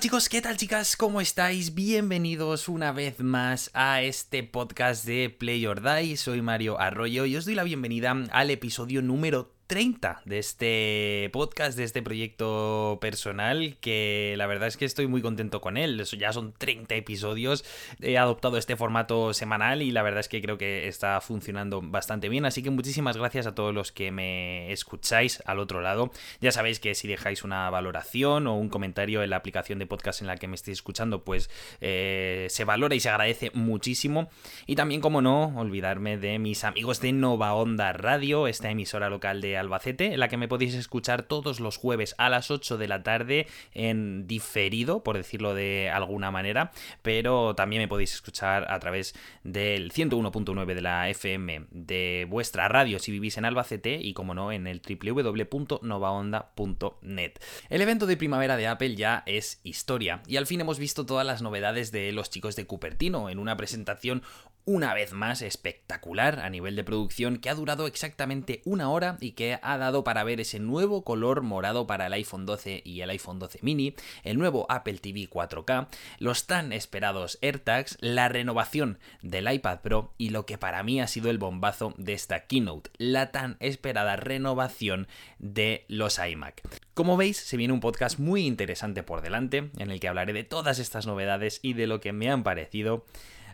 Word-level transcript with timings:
Chicos, 0.00 0.28
¿qué 0.28 0.40
tal 0.40 0.56
chicas? 0.56 0.96
¿Cómo 0.96 1.20
estáis? 1.20 1.74
Bienvenidos 1.74 2.68
una 2.68 2.92
vez 2.92 3.18
más 3.18 3.68
a 3.74 4.00
este 4.02 4.44
podcast 4.44 5.04
de 5.04 5.28
Play 5.28 5.66
or 5.66 5.82
Die. 5.82 6.16
Soy 6.16 6.40
Mario 6.40 6.78
Arroyo 6.78 7.26
y 7.26 7.34
os 7.34 7.46
doy 7.46 7.56
la 7.56 7.64
bienvenida 7.64 8.14
al 8.30 8.50
episodio 8.50 9.02
número 9.02 9.57
30 9.68 10.22
de 10.24 10.38
este 10.38 11.28
podcast, 11.30 11.76
de 11.76 11.84
este 11.84 12.02
proyecto 12.02 12.96
personal, 13.02 13.76
que 13.82 14.34
la 14.38 14.46
verdad 14.46 14.66
es 14.66 14.78
que 14.78 14.86
estoy 14.86 15.06
muy 15.06 15.20
contento 15.20 15.60
con 15.60 15.76
él. 15.76 16.02
Ya 16.18 16.32
son 16.32 16.54
30 16.56 16.94
episodios, 16.94 17.66
he 18.00 18.16
adoptado 18.16 18.56
este 18.56 18.76
formato 18.76 19.34
semanal 19.34 19.82
y 19.82 19.90
la 19.90 20.02
verdad 20.02 20.20
es 20.20 20.28
que 20.28 20.40
creo 20.40 20.56
que 20.56 20.88
está 20.88 21.20
funcionando 21.20 21.82
bastante 21.82 22.30
bien. 22.30 22.46
Así 22.46 22.62
que 22.62 22.70
muchísimas 22.70 23.18
gracias 23.18 23.46
a 23.46 23.54
todos 23.54 23.74
los 23.74 23.92
que 23.92 24.10
me 24.10 24.72
escucháis 24.72 25.42
al 25.44 25.58
otro 25.58 25.82
lado. 25.82 26.12
Ya 26.40 26.50
sabéis 26.50 26.80
que 26.80 26.94
si 26.94 27.06
dejáis 27.06 27.44
una 27.44 27.68
valoración 27.68 28.46
o 28.46 28.56
un 28.56 28.70
comentario 28.70 29.22
en 29.22 29.28
la 29.28 29.36
aplicación 29.36 29.78
de 29.78 29.86
podcast 29.86 30.22
en 30.22 30.28
la 30.28 30.38
que 30.38 30.48
me 30.48 30.54
estéis 30.54 30.78
escuchando, 30.78 31.24
pues 31.24 31.50
eh, 31.82 32.46
se 32.48 32.64
valora 32.64 32.94
y 32.94 33.00
se 33.00 33.10
agradece 33.10 33.50
muchísimo. 33.52 34.30
Y 34.66 34.76
también, 34.76 35.02
como 35.02 35.20
no, 35.20 35.52
olvidarme 35.60 36.16
de 36.16 36.38
mis 36.38 36.64
amigos 36.64 37.02
de 37.02 37.12
Nova 37.12 37.52
Onda 37.52 37.92
Radio, 37.92 38.46
esta 38.46 38.70
emisora 38.70 39.10
local 39.10 39.42
de 39.42 39.57
Albacete, 39.58 40.12
en 40.12 40.20
la 40.20 40.28
que 40.28 40.36
me 40.36 40.48
podéis 40.48 40.74
escuchar 40.74 41.22
todos 41.22 41.60
los 41.60 41.76
jueves 41.76 42.14
a 42.18 42.28
las 42.28 42.50
8 42.50 42.78
de 42.78 42.88
la 42.88 43.02
tarde 43.02 43.46
en 43.72 44.26
diferido, 44.26 45.02
por 45.02 45.16
decirlo 45.16 45.54
de 45.54 45.90
alguna 45.90 46.30
manera, 46.30 46.72
pero 47.02 47.54
también 47.54 47.82
me 47.82 47.88
podéis 47.88 48.14
escuchar 48.14 48.70
a 48.70 48.78
través 48.78 49.14
del 49.44 49.92
101.9 49.92 50.74
de 50.74 50.80
la 50.80 51.08
FM 51.08 51.66
de 51.70 52.26
vuestra 52.28 52.68
radio 52.68 52.98
si 52.98 53.12
vivís 53.12 53.38
en 53.38 53.44
Albacete 53.44 54.00
y 54.00 54.14
como 54.14 54.34
no 54.34 54.52
en 54.52 54.66
el 54.66 54.80
www.novaonda.net. 54.80 57.32
El 57.68 57.82
evento 57.82 58.06
de 58.06 58.16
primavera 58.16 58.56
de 58.56 58.66
Apple 58.66 58.96
ya 58.96 59.22
es 59.26 59.60
historia 59.64 60.22
y 60.26 60.36
al 60.36 60.46
fin 60.46 60.60
hemos 60.60 60.78
visto 60.78 61.06
todas 61.06 61.26
las 61.26 61.42
novedades 61.42 61.92
de 61.92 62.12
los 62.12 62.30
chicos 62.30 62.56
de 62.56 62.66
Cupertino 62.66 63.30
en 63.30 63.38
una 63.38 63.56
presentación 63.56 64.22
una 64.68 64.92
vez 64.92 65.14
más 65.14 65.40
espectacular 65.40 66.40
a 66.40 66.50
nivel 66.50 66.76
de 66.76 66.84
producción 66.84 67.38
que 67.38 67.48
ha 67.48 67.54
durado 67.54 67.86
exactamente 67.86 68.60
una 68.66 68.90
hora 68.90 69.16
y 69.18 69.30
que 69.30 69.58
ha 69.62 69.78
dado 69.78 70.04
para 70.04 70.24
ver 70.24 70.40
ese 70.40 70.60
nuevo 70.60 71.04
color 71.04 71.40
morado 71.40 71.86
para 71.86 72.08
el 72.08 72.12
iPhone 72.12 72.44
12 72.44 72.82
y 72.84 73.00
el 73.00 73.08
iPhone 73.08 73.38
12 73.38 73.60
mini, 73.62 73.94
el 74.24 74.36
nuevo 74.36 74.66
Apple 74.68 74.98
TV 74.98 75.26
4K, 75.30 75.88
los 76.18 76.46
tan 76.46 76.74
esperados 76.74 77.38
AirTags, 77.40 77.96
la 78.00 78.28
renovación 78.28 78.98
del 79.22 79.50
iPad 79.50 79.80
Pro 79.80 80.12
y 80.18 80.28
lo 80.28 80.44
que 80.44 80.58
para 80.58 80.82
mí 80.82 81.00
ha 81.00 81.06
sido 81.06 81.30
el 81.30 81.38
bombazo 81.38 81.94
de 81.96 82.12
esta 82.12 82.44
keynote, 82.44 82.90
la 82.98 83.30
tan 83.30 83.56
esperada 83.60 84.16
renovación 84.16 85.08
de 85.38 85.86
los 85.88 86.18
iMac. 86.18 86.60
Como 86.92 87.16
veis, 87.16 87.38
se 87.38 87.56
viene 87.56 87.72
un 87.72 87.80
podcast 87.80 88.18
muy 88.18 88.44
interesante 88.44 89.02
por 89.02 89.22
delante, 89.22 89.70
en 89.78 89.90
el 89.90 89.98
que 89.98 90.08
hablaré 90.08 90.34
de 90.34 90.44
todas 90.44 90.78
estas 90.78 91.06
novedades 91.06 91.58
y 91.62 91.72
de 91.72 91.86
lo 91.86 92.00
que 92.00 92.12
me 92.12 92.30
han 92.30 92.42
parecido. 92.42 93.06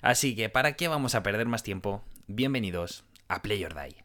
Así 0.05 0.37
que, 0.37 0.51
¿para 0.51 0.77
qué 0.77 0.87
vamos 0.87 1.15
a 1.15 1.23
perder 1.23 1.47
más 1.47 1.63
tiempo? 1.63 2.05
Bienvenidos 2.27 3.07
a 3.27 3.41
Play 3.41 3.65
or 3.65 3.73
Die. 3.75 4.05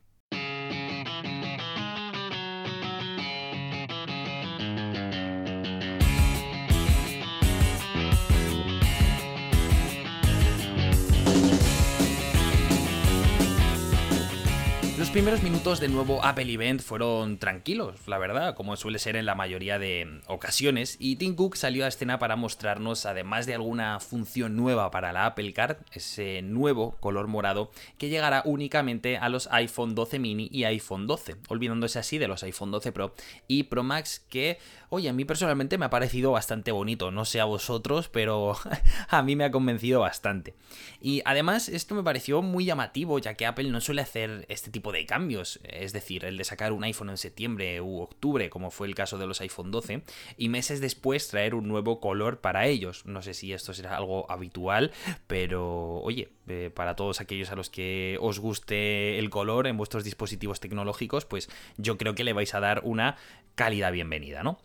Los 15.09 15.13
primeros 15.13 15.41
minutos 15.41 15.79
del 15.79 15.91
nuevo 15.91 16.23
Apple 16.23 16.53
Event 16.53 16.81
fueron 16.81 17.39
tranquilos, 17.39 17.95
la 18.05 18.19
verdad, 18.19 18.53
como 18.53 18.75
suele 18.75 18.99
ser 18.99 19.15
en 19.15 19.25
la 19.25 19.33
mayoría 19.33 19.79
de 19.79 20.21
ocasiones, 20.27 20.97
y 20.99 21.15
Tim 21.15 21.35
Cook 21.35 21.55
salió 21.55 21.85
a 21.85 21.87
escena 21.87 22.19
para 22.19 22.35
mostrarnos, 22.35 23.07
además 23.07 23.47
de 23.47 23.55
alguna 23.55 23.99
función 23.99 24.55
nueva 24.55 24.91
para 24.91 25.11
la 25.11 25.25
Apple 25.25 25.51
Card, 25.53 25.77
ese 25.93 26.43
nuevo 26.43 26.91
color 26.99 27.25
morado 27.25 27.71
que 27.97 28.09
llegará 28.09 28.43
únicamente 28.45 29.17
a 29.17 29.29
los 29.29 29.49
iPhone 29.51 29.95
12 29.95 30.19
mini 30.19 30.47
y 30.51 30.65
iPhone 30.65 31.07
12, 31.07 31.37
olvidándose 31.47 31.97
así 31.97 32.19
de 32.19 32.27
los 32.27 32.43
iPhone 32.43 32.69
12 32.69 32.91
Pro 32.91 33.15
y 33.47 33.63
Pro 33.63 33.81
Max 33.81 34.23
que, 34.29 34.59
oye, 34.89 35.09
a 35.09 35.13
mí 35.13 35.25
personalmente 35.25 35.79
me 35.79 35.85
ha 35.85 35.89
parecido 35.89 36.33
bastante 36.33 36.71
bonito, 36.71 37.09
no 37.09 37.25
sé 37.25 37.39
a 37.39 37.45
vosotros, 37.45 38.09
pero 38.09 38.55
a 39.09 39.23
mí 39.23 39.35
me 39.35 39.45
ha 39.45 39.49
convencido 39.49 40.01
bastante. 40.01 40.53
Y 41.01 41.23
además 41.25 41.67
esto 41.67 41.95
me 41.95 42.03
pareció 42.03 42.43
muy 42.43 42.65
llamativo, 42.65 43.17
ya 43.17 43.33
que 43.33 43.47
Apple 43.47 43.71
no 43.71 43.81
suele 43.81 44.03
hacer 44.03 44.45
este 44.49 44.69
tipo 44.69 44.91
de 44.91 44.98
cambios, 45.05 45.59
es 45.63 45.93
decir, 45.93 46.25
el 46.25 46.37
de 46.37 46.43
sacar 46.43 46.71
un 46.71 46.83
iPhone 46.83 47.09
en 47.09 47.17
septiembre 47.17 47.81
u 47.81 47.99
octubre, 48.01 48.49
como 48.49 48.71
fue 48.71 48.87
el 48.87 48.95
caso 48.95 49.17
de 49.17 49.27
los 49.27 49.41
iPhone 49.41 49.71
12, 49.71 50.03
y 50.37 50.49
meses 50.49 50.81
después 50.81 51.27
traer 51.27 51.55
un 51.55 51.67
nuevo 51.67 51.99
color 51.99 52.39
para 52.39 52.67
ellos. 52.67 53.05
No 53.05 53.21
sé 53.21 53.33
si 53.33 53.53
esto 53.53 53.73
será 53.73 53.97
algo 53.97 54.29
habitual, 54.31 54.91
pero 55.27 55.97
oye, 56.01 56.29
eh, 56.47 56.71
para 56.73 56.95
todos 56.95 57.21
aquellos 57.21 57.51
a 57.51 57.55
los 57.55 57.69
que 57.69 58.17
os 58.21 58.39
guste 58.39 59.19
el 59.19 59.29
color 59.29 59.67
en 59.67 59.77
vuestros 59.77 60.03
dispositivos 60.03 60.59
tecnológicos, 60.59 61.25
pues 61.25 61.49
yo 61.77 61.97
creo 61.97 62.15
que 62.15 62.23
le 62.23 62.33
vais 62.33 62.53
a 62.53 62.59
dar 62.59 62.81
una 62.83 63.17
cálida 63.55 63.91
bienvenida, 63.91 64.43
¿no? 64.43 64.59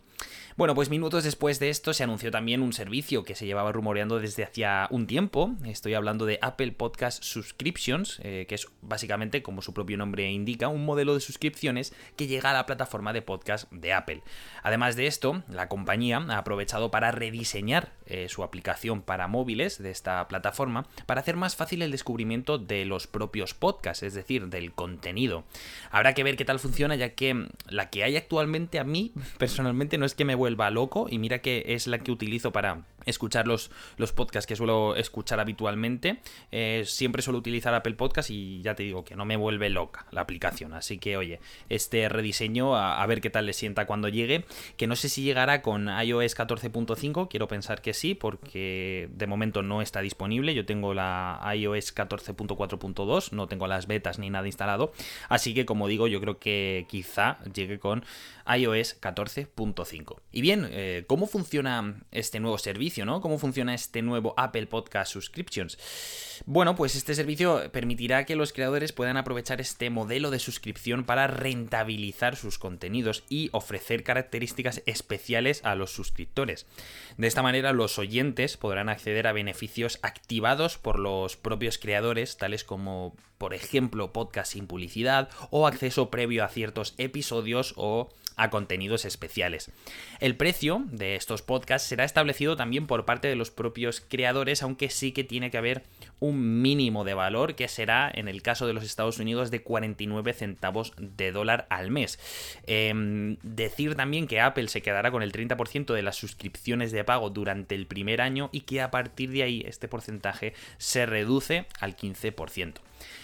Bueno, 0.57 0.73
pues 0.73 0.89
minutos 0.89 1.25
después 1.25 1.59
de 1.59 1.69
esto 1.69 1.93
se 1.93 2.05
anunció 2.05 2.31
también 2.31 2.61
un 2.61 2.71
servicio 2.71 3.25
que 3.25 3.35
se 3.35 3.45
llevaba 3.45 3.73
rumoreando 3.73 4.21
desde 4.21 4.45
hacía 4.45 4.87
un 4.89 5.05
tiempo. 5.05 5.53
Estoy 5.65 5.95
hablando 5.95 6.25
de 6.25 6.39
Apple 6.41 6.71
Podcast 6.71 7.21
Subscriptions, 7.21 8.21
eh, 8.23 8.45
que 8.47 8.55
es 8.55 8.69
básicamente, 8.81 9.43
como 9.43 9.61
su 9.61 9.73
propio 9.73 9.97
nombre 9.97 10.31
indica, 10.31 10.69
un 10.69 10.85
modelo 10.85 11.13
de 11.13 11.19
suscripciones 11.19 11.93
que 12.15 12.27
llega 12.27 12.51
a 12.51 12.53
la 12.53 12.65
plataforma 12.65 13.11
de 13.11 13.21
podcast 13.21 13.69
de 13.69 13.91
Apple. 13.91 14.21
Además 14.63 14.95
de 14.95 15.07
esto, 15.07 15.43
la 15.49 15.67
compañía 15.67 16.25
ha 16.29 16.37
aprovechado 16.37 16.89
para 16.89 17.11
rediseñar 17.11 17.91
eh, 18.05 18.29
su 18.29 18.41
aplicación 18.41 19.01
para 19.01 19.27
móviles 19.27 19.83
de 19.83 19.91
esta 19.91 20.25
plataforma 20.29 20.87
para 21.05 21.19
hacer 21.19 21.35
más 21.35 21.57
fácil 21.57 21.81
el 21.81 21.91
descubrimiento 21.91 22.59
de 22.59 22.85
los 22.85 23.07
propios 23.07 23.53
podcasts, 23.53 24.03
es 24.03 24.13
decir, 24.13 24.47
del 24.47 24.71
contenido. 24.71 25.43
Habrá 25.91 26.13
que 26.13 26.23
ver 26.23 26.37
qué 26.37 26.45
tal 26.45 26.59
funciona, 26.59 26.95
ya 26.95 27.09
que 27.09 27.49
la 27.67 27.89
que 27.89 28.05
hay 28.05 28.15
actualmente 28.15 28.79
a 28.79 28.85
mí 28.85 29.11
personalmente 29.37 29.97
no 29.97 30.05
es 30.05 30.15
que 30.15 30.23
me 30.23 30.35
vuelva 30.35 30.44
loco 30.71 31.07
y 31.09 31.19
mira 31.19 31.39
que 31.39 31.63
es 31.67 31.87
la 31.87 31.99
que 31.99 32.11
utilizo 32.11 32.51
para 32.51 32.85
escuchar 33.05 33.47
los, 33.47 33.71
los 33.97 34.11
podcasts 34.11 34.47
que 34.47 34.55
suelo 34.55 34.95
escuchar 34.95 35.39
habitualmente. 35.39 36.19
Eh, 36.51 36.83
siempre 36.85 37.21
suelo 37.21 37.39
utilizar 37.39 37.73
Apple 37.73 37.93
Podcast 37.95 38.29
y 38.29 38.61
ya 38.61 38.75
te 38.75 38.83
digo 38.83 39.03
que 39.03 39.15
no 39.15 39.25
me 39.25 39.37
vuelve 39.37 39.69
loca 39.69 40.05
la 40.11 40.21
aplicación. 40.21 40.73
Así 40.73 40.97
que 40.97 41.17
oye, 41.17 41.39
este 41.69 42.09
rediseño 42.09 42.75
a, 42.75 43.05
ver 43.05 43.21
qué 43.21 43.29
tal 43.29 43.45
le 43.45 43.53
sienta 43.53 43.85
cuando 43.85 44.09
llegue. 44.09 44.45
Que 44.77 44.87
no 44.87 44.95
sé 44.95 45.09
si 45.09 45.23
llegará 45.23 45.61
con 45.61 45.87
iOS 45.87 46.35
14.5, 46.35 47.27
quiero 47.29 47.47
pensar 47.47 47.81
que 47.81 47.93
sí, 47.93 48.15
porque 48.15 49.09
de 49.13 49.27
momento 49.27 49.61
no 49.61 49.81
está 49.81 50.01
disponible. 50.01 50.53
Yo 50.53 50.65
tengo 50.65 50.93
la 50.93 51.41
iOS 51.55 51.95
14.4.2, 51.95 53.31
no 53.31 53.47
tengo 53.47 53.67
las 53.67 53.87
betas 53.87 54.19
ni 54.19 54.29
nada 54.29 54.47
instalado. 54.47 54.91
Así 55.29 55.53
que 55.53 55.65
como 55.65 55.87
digo, 55.87 56.07
yo 56.07 56.19
creo 56.21 56.39
que 56.39 56.85
quizá 56.89 57.39
llegue 57.53 57.79
con 57.79 58.03
iOS 58.47 58.99
14.5. 59.01 60.17
Y 60.31 60.41
bien, 60.41 60.67
eh, 60.71 61.03
¿cómo 61.07 61.27
funciona 61.27 62.01
este 62.11 62.39
nuevo 62.39 62.57
servicio? 62.57 62.94
¿Cómo 62.95 63.37
funciona 63.37 63.73
este 63.73 64.01
nuevo 64.01 64.33
Apple 64.37 64.67
Podcast 64.67 65.11
Subscriptions? 65.11 65.77
Bueno, 66.45 66.75
pues 66.75 66.95
este 66.95 67.13
servicio 67.13 67.69
permitirá 67.73 68.25
que 68.25 68.37
los 68.37 68.53
creadores 68.53 68.93
puedan 68.93 69.17
aprovechar 69.17 69.59
este 69.59 69.89
modelo 69.89 70.31
de 70.31 70.39
suscripción 70.39 71.03
para 71.03 71.27
rentabilizar 71.27 72.37
sus 72.37 72.57
contenidos 72.57 73.23
y 73.27 73.49
ofrecer 73.51 74.03
características 74.03 74.81
especiales 74.85 75.59
a 75.65 75.75
los 75.75 75.91
suscriptores. 75.91 76.67
De 77.17 77.27
esta 77.27 77.43
manera, 77.43 77.73
los 77.73 77.99
oyentes 77.99 78.55
podrán 78.55 78.87
acceder 78.87 79.27
a 79.27 79.33
beneficios 79.33 79.99
activados 80.01 80.77
por 80.77 80.97
los 80.97 81.35
propios 81.35 81.77
creadores, 81.77 82.37
tales 82.37 82.63
como, 82.63 83.13
por 83.37 83.53
ejemplo, 83.53 84.13
podcast 84.13 84.53
sin 84.53 84.67
publicidad 84.67 85.29
o 85.49 85.67
acceso 85.67 86.09
previo 86.09 86.45
a 86.45 86.49
ciertos 86.49 86.93
episodios 86.97 87.73
o 87.75 88.07
a 88.35 88.49
contenidos 88.49 89.05
especiales. 89.05 89.71
El 90.19 90.35
precio 90.35 90.83
de 90.87 91.15
estos 91.15 91.41
podcasts 91.41 91.87
será 91.87 92.03
establecido 92.03 92.55
también 92.55 92.87
por 92.87 93.05
parte 93.05 93.27
de 93.27 93.35
los 93.35 93.51
propios 93.51 94.01
creadores, 94.01 94.63
aunque 94.63 94.89
sí 94.89 95.11
que 95.11 95.23
tiene 95.23 95.51
que 95.51 95.57
haber 95.57 95.83
un 96.19 96.61
mínimo 96.61 97.03
de 97.03 97.13
valor 97.13 97.55
que 97.55 97.67
será 97.67 98.11
en 98.13 98.27
el 98.27 98.41
caso 98.41 98.67
de 98.67 98.73
los 98.73 98.83
Estados 98.83 99.19
Unidos 99.19 99.51
de 99.51 99.61
49 99.61 100.33
centavos 100.33 100.93
de 100.97 101.31
dólar 101.31 101.67
al 101.69 101.91
mes. 101.91 102.19
Em, 102.67 103.37
decir 103.43 103.95
también 103.95 104.27
que 104.27 104.41
Apple 104.41 104.67
se 104.67 104.81
quedará 104.81 105.11
con 105.11 105.23
el 105.23 105.31
30% 105.31 105.93
de 105.93 106.01
las 106.01 106.15
suscripciones 106.15 106.91
de 106.91 107.03
pago 107.03 107.29
durante 107.29 107.75
el 107.75 107.87
primer 107.87 108.21
año 108.21 108.49
y 108.51 108.61
que 108.61 108.81
a 108.81 108.91
partir 108.91 109.31
de 109.31 109.43
ahí 109.43 109.63
este 109.65 109.87
porcentaje 109.87 110.53
se 110.77 111.05
reduce 111.05 111.65
al 111.79 111.95
15%. 111.95 112.75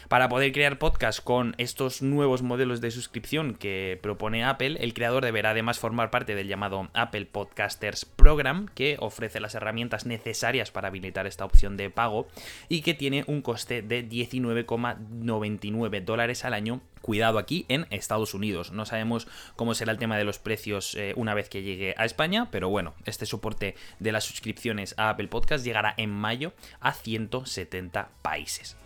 Para 0.07 0.27
poder 0.29 0.51
crear 0.51 0.77
podcast 0.77 1.23
con 1.23 1.55
estos 1.57 2.01
nuevos 2.01 2.41
modelos 2.41 2.81
de 2.81 2.91
suscripción 2.91 3.55
que 3.55 3.97
propone 4.01 4.43
Apple, 4.43 4.77
el 4.81 4.93
creador 4.93 5.23
deberá 5.23 5.51
además 5.51 5.79
formar 5.79 6.11
parte 6.11 6.35
del 6.35 6.47
llamado 6.47 6.89
Apple 6.93 7.25
Podcasters 7.25 8.03
Program, 8.05 8.67
que 8.75 8.97
ofrece 8.99 9.39
las 9.39 9.55
herramientas 9.55 10.05
necesarias 10.05 10.71
para 10.71 10.89
habilitar 10.89 11.27
esta 11.27 11.45
opción 11.45 11.77
de 11.77 11.89
pago 11.89 12.27
y 12.67 12.81
que 12.81 12.93
tiene 12.93 13.23
un 13.27 13.41
coste 13.41 13.81
de 13.81 14.07
19,99 14.07 16.03
dólares 16.03 16.43
al 16.45 16.53
año 16.53 16.81
Cuidado 17.01 17.39
aquí 17.39 17.65
en 17.67 17.87
Estados 17.89 18.33
Unidos. 18.35 18.71
No 18.71 18.85
sabemos 18.85 19.27
cómo 19.55 19.73
será 19.73 19.91
el 19.91 19.97
tema 19.97 20.17
de 20.17 20.23
los 20.23 20.37
precios 20.37 20.93
eh, 20.95 21.13
una 21.15 21.33
vez 21.33 21.49
que 21.49 21.63
llegue 21.63 21.95
a 21.97 22.05
España, 22.05 22.49
pero 22.51 22.69
bueno, 22.69 22.93
este 23.05 23.25
soporte 23.25 23.75
de 23.99 24.11
las 24.11 24.23
suscripciones 24.23 24.93
a 24.97 25.09
Apple 25.09 25.27
Podcast 25.27 25.65
llegará 25.65 25.95
en 25.97 26.11
mayo 26.11 26.53
a 26.79 26.93
170 26.93 28.09
países. 28.21 28.77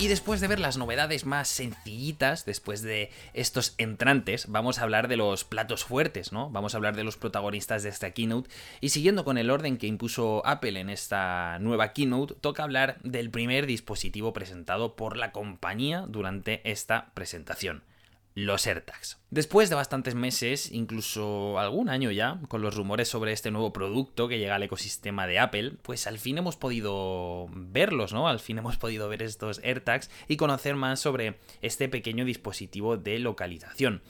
Y 0.00 0.06
después 0.06 0.40
de 0.40 0.46
ver 0.46 0.60
las 0.60 0.76
novedades 0.76 1.26
más 1.26 1.48
sencillitas, 1.48 2.44
después 2.44 2.82
de 2.82 3.10
estos 3.34 3.74
entrantes, 3.78 4.46
vamos 4.46 4.78
a 4.78 4.84
hablar 4.84 5.08
de 5.08 5.16
los 5.16 5.42
platos 5.42 5.82
fuertes, 5.84 6.30
¿no? 6.30 6.50
Vamos 6.50 6.72
a 6.72 6.76
hablar 6.76 6.94
de 6.94 7.02
los 7.02 7.16
protagonistas 7.16 7.82
de 7.82 7.88
esta 7.88 8.12
keynote. 8.12 8.48
Y 8.80 8.90
siguiendo 8.90 9.24
con 9.24 9.38
el 9.38 9.50
orden 9.50 9.76
que 9.76 9.88
impuso 9.88 10.46
Apple 10.46 10.78
en 10.78 10.88
esta 10.88 11.58
nueva 11.58 11.94
keynote, 11.94 12.34
toca 12.40 12.62
hablar 12.62 13.00
del 13.02 13.30
primer 13.30 13.66
dispositivo 13.66 14.32
presentado 14.32 14.94
por 14.94 15.16
la 15.16 15.32
compañía 15.32 16.04
durante 16.06 16.60
esta 16.70 17.10
presentación 17.14 17.82
los 18.44 18.66
AirTags. 18.66 19.18
Después 19.30 19.68
de 19.68 19.74
bastantes 19.74 20.14
meses, 20.14 20.70
incluso 20.70 21.58
algún 21.58 21.88
año 21.88 22.12
ya, 22.12 22.40
con 22.48 22.62
los 22.62 22.76
rumores 22.76 23.08
sobre 23.08 23.32
este 23.32 23.50
nuevo 23.50 23.72
producto 23.72 24.28
que 24.28 24.38
llega 24.38 24.54
al 24.54 24.62
ecosistema 24.62 25.26
de 25.26 25.40
Apple, 25.40 25.72
pues 25.82 26.06
al 26.06 26.18
fin 26.18 26.38
hemos 26.38 26.56
podido 26.56 27.48
verlos, 27.50 28.12
¿no? 28.12 28.28
Al 28.28 28.38
fin 28.38 28.58
hemos 28.58 28.76
podido 28.76 29.08
ver 29.08 29.22
estos 29.22 29.60
AirTags 29.64 30.08
y 30.28 30.36
conocer 30.36 30.76
más 30.76 31.00
sobre 31.00 31.40
este 31.62 31.88
pequeño 31.88 32.24
dispositivo 32.24 32.96
de 32.96 33.18
localización. 33.18 34.02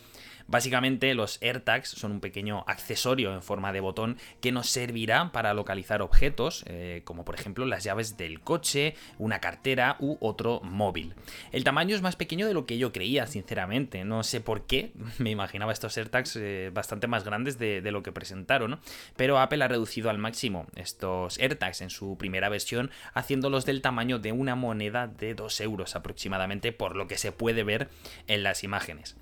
Básicamente 0.48 1.12
los 1.14 1.40
AirTags 1.42 1.90
son 1.90 2.10
un 2.12 2.20
pequeño 2.20 2.64
accesorio 2.66 3.34
en 3.34 3.42
forma 3.42 3.70
de 3.70 3.80
botón 3.80 4.16
que 4.40 4.50
nos 4.50 4.70
servirá 4.70 5.30
para 5.30 5.52
localizar 5.52 6.00
objetos, 6.00 6.64
eh, 6.66 7.02
como 7.04 7.26
por 7.26 7.34
ejemplo 7.34 7.66
las 7.66 7.84
llaves 7.84 8.16
del 8.16 8.40
coche, 8.40 8.94
una 9.18 9.40
cartera 9.40 9.96
u 10.00 10.16
otro 10.20 10.60
móvil. 10.64 11.14
El 11.52 11.64
tamaño 11.64 11.94
es 11.94 12.00
más 12.00 12.16
pequeño 12.16 12.46
de 12.46 12.54
lo 12.54 12.64
que 12.64 12.78
yo 12.78 12.92
creía, 12.92 13.26
sinceramente. 13.26 14.04
No 14.04 14.22
sé 14.22 14.40
por 14.40 14.66
qué, 14.66 14.92
me 15.18 15.30
imaginaba 15.30 15.70
estos 15.70 15.98
AirTags 15.98 16.36
eh, 16.36 16.70
bastante 16.72 17.06
más 17.08 17.24
grandes 17.24 17.58
de, 17.58 17.88
lo 17.88 18.02
que 18.02 18.12
presentaron, 18.12 18.80
pero 19.16 19.38
Apple 19.38 19.64
ha 19.64 19.68
reducido 19.68 20.08
al 20.08 20.18
máximo 20.18 20.66
estos 20.76 21.38
AirTags 21.38 21.82
en 21.82 21.90
su 21.90 22.16
primera 22.16 22.48
versión, 22.48 22.90
haciéndolos 23.12 23.66
del 23.66 23.82
tamaño 23.82 24.18
de 24.18 24.32
una 24.32 24.54
moneda 24.54 25.08
de 25.08 25.34
2 25.34 25.60
euros 25.60 25.94
aproximadamente, 25.94 26.72
por 26.72 26.96
lo 26.96 27.06
que 27.06 27.18
se 27.18 27.32
puede 27.32 27.64
ver 27.64 27.88
en 28.26 28.42
las 28.42 28.64
imágenes. 28.64 29.16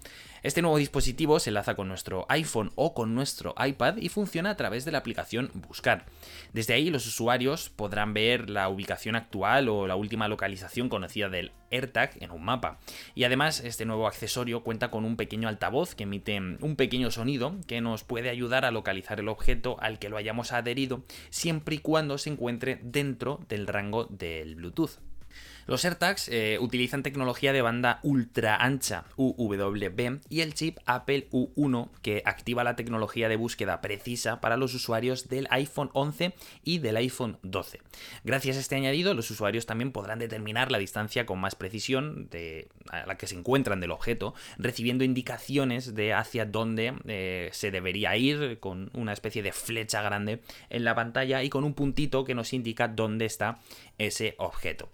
Este 0.46 0.62
nuevo 0.62 0.78
dispositivo 0.78 1.40
se 1.40 1.50
enlaza 1.50 1.74
con 1.74 1.88
nuestro 1.88 2.24
iPhone 2.28 2.70
o 2.76 2.94
con 2.94 3.16
nuestro 3.16 3.52
iPad 3.58 3.96
y 3.96 4.10
funciona 4.10 4.50
a 4.50 4.56
través 4.56 4.84
de 4.84 4.92
la 4.92 4.98
aplicación 4.98 5.50
Buscar. 5.54 6.06
Desde 6.52 6.72
ahí 6.72 6.88
los 6.88 7.04
usuarios 7.04 7.68
podrán 7.68 8.14
ver 8.14 8.48
la 8.48 8.68
ubicación 8.68 9.16
actual 9.16 9.68
o 9.68 9.88
la 9.88 9.96
última 9.96 10.28
localización 10.28 10.88
conocida 10.88 11.28
del 11.28 11.50
AirTag 11.72 12.22
en 12.22 12.30
un 12.30 12.44
mapa. 12.44 12.78
Y 13.16 13.24
además 13.24 13.58
este 13.58 13.86
nuevo 13.86 14.06
accesorio 14.06 14.62
cuenta 14.62 14.88
con 14.92 15.04
un 15.04 15.16
pequeño 15.16 15.48
altavoz 15.48 15.96
que 15.96 16.04
emite 16.04 16.38
un 16.38 16.76
pequeño 16.76 17.10
sonido 17.10 17.56
que 17.66 17.80
nos 17.80 18.04
puede 18.04 18.30
ayudar 18.30 18.64
a 18.64 18.70
localizar 18.70 19.18
el 19.18 19.26
objeto 19.26 19.78
al 19.80 19.98
que 19.98 20.10
lo 20.10 20.16
hayamos 20.16 20.52
adherido 20.52 21.02
siempre 21.28 21.74
y 21.74 21.78
cuando 21.78 22.18
se 22.18 22.30
encuentre 22.30 22.78
dentro 22.84 23.40
del 23.48 23.66
rango 23.66 24.04
del 24.04 24.54
Bluetooth. 24.54 25.00
Los 25.66 25.84
AirTags 25.84 26.28
eh, 26.28 26.58
utilizan 26.60 27.02
tecnología 27.02 27.52
de 27.52 27.60
banda 27.60 27.98
ultra 28.04 28.54
ancha 28.54 29.04
UWB 29.16 30.20
y 30.28 30.40
el 30.40 30.54
chip 30.54 30.78
Apple 30.86 31.28
U1 31.32 31.90
que 32.02 32.22
activa 32.24 32.62
la 32.62 32.76
tecnología 32.76 33.28
de 33.28 33.34
búsqueda 33.34 33.80
precisa 33.80 34.40
para 34.40 34.56
los 34.56 34.74
usuarios 34.74 35.28
del 35.28 35.48
iPhone 35.50 35.90
11 35.92 36.34
y 36.62 36.78
del 36.78 36.96
iPhone 36.98 37.38
12. 37.42 37.80
Gracias 38.22 38.56
a 38.56 38.60
este 38.60 38.76
añadido, 38.76 39.12
los 39.12 39.28
usuarios 39.32 39.66
también 39.66 39.90
podrán 39.90 40.20
determinar 40.20 40.70
la 40.70 40.78
distancia 40.78 41.26
con 41.26 41.40
más 41.40 41.56
precisión 41.56 42.28
de, 42.30 42.68
a 42.88 43.04
la 43.04 43.16
que 43.16 43.26
se 43.26 43.34
encuentran 43.34 43.80
del 43.80 43.90
objeto, 43.90 44.34
recibiendo 44.58 45.02
indicaciones 45.02 45.96
de 45.96 46.14
hacia 46.14 46.46
dónde 46.46 46.94
eh, 47.06 47.48
se 47.52 47.72
debería 47.72 48.16
ir 48.16 48.60
con 48.60 48.90
una 48.94 49.12
especie 49.12 49.42
de 49.42 49.50
flecha 49.50 50.00
grande 50.00 50.42
en 50.70 50.84
la 50.84 50.94
pantalla 50.94 51.42
y 51.42 51.50
con 51.50 51.64
un 51.64 51.74
puntito 51.74 52.24
que 52.24 52.36
nos 52.36 52.52
indica 52.52 52.86
dónde 52.86 53.24
está 53.24 53.58
ese 53.98 54.36
objeto. 54.38 54.90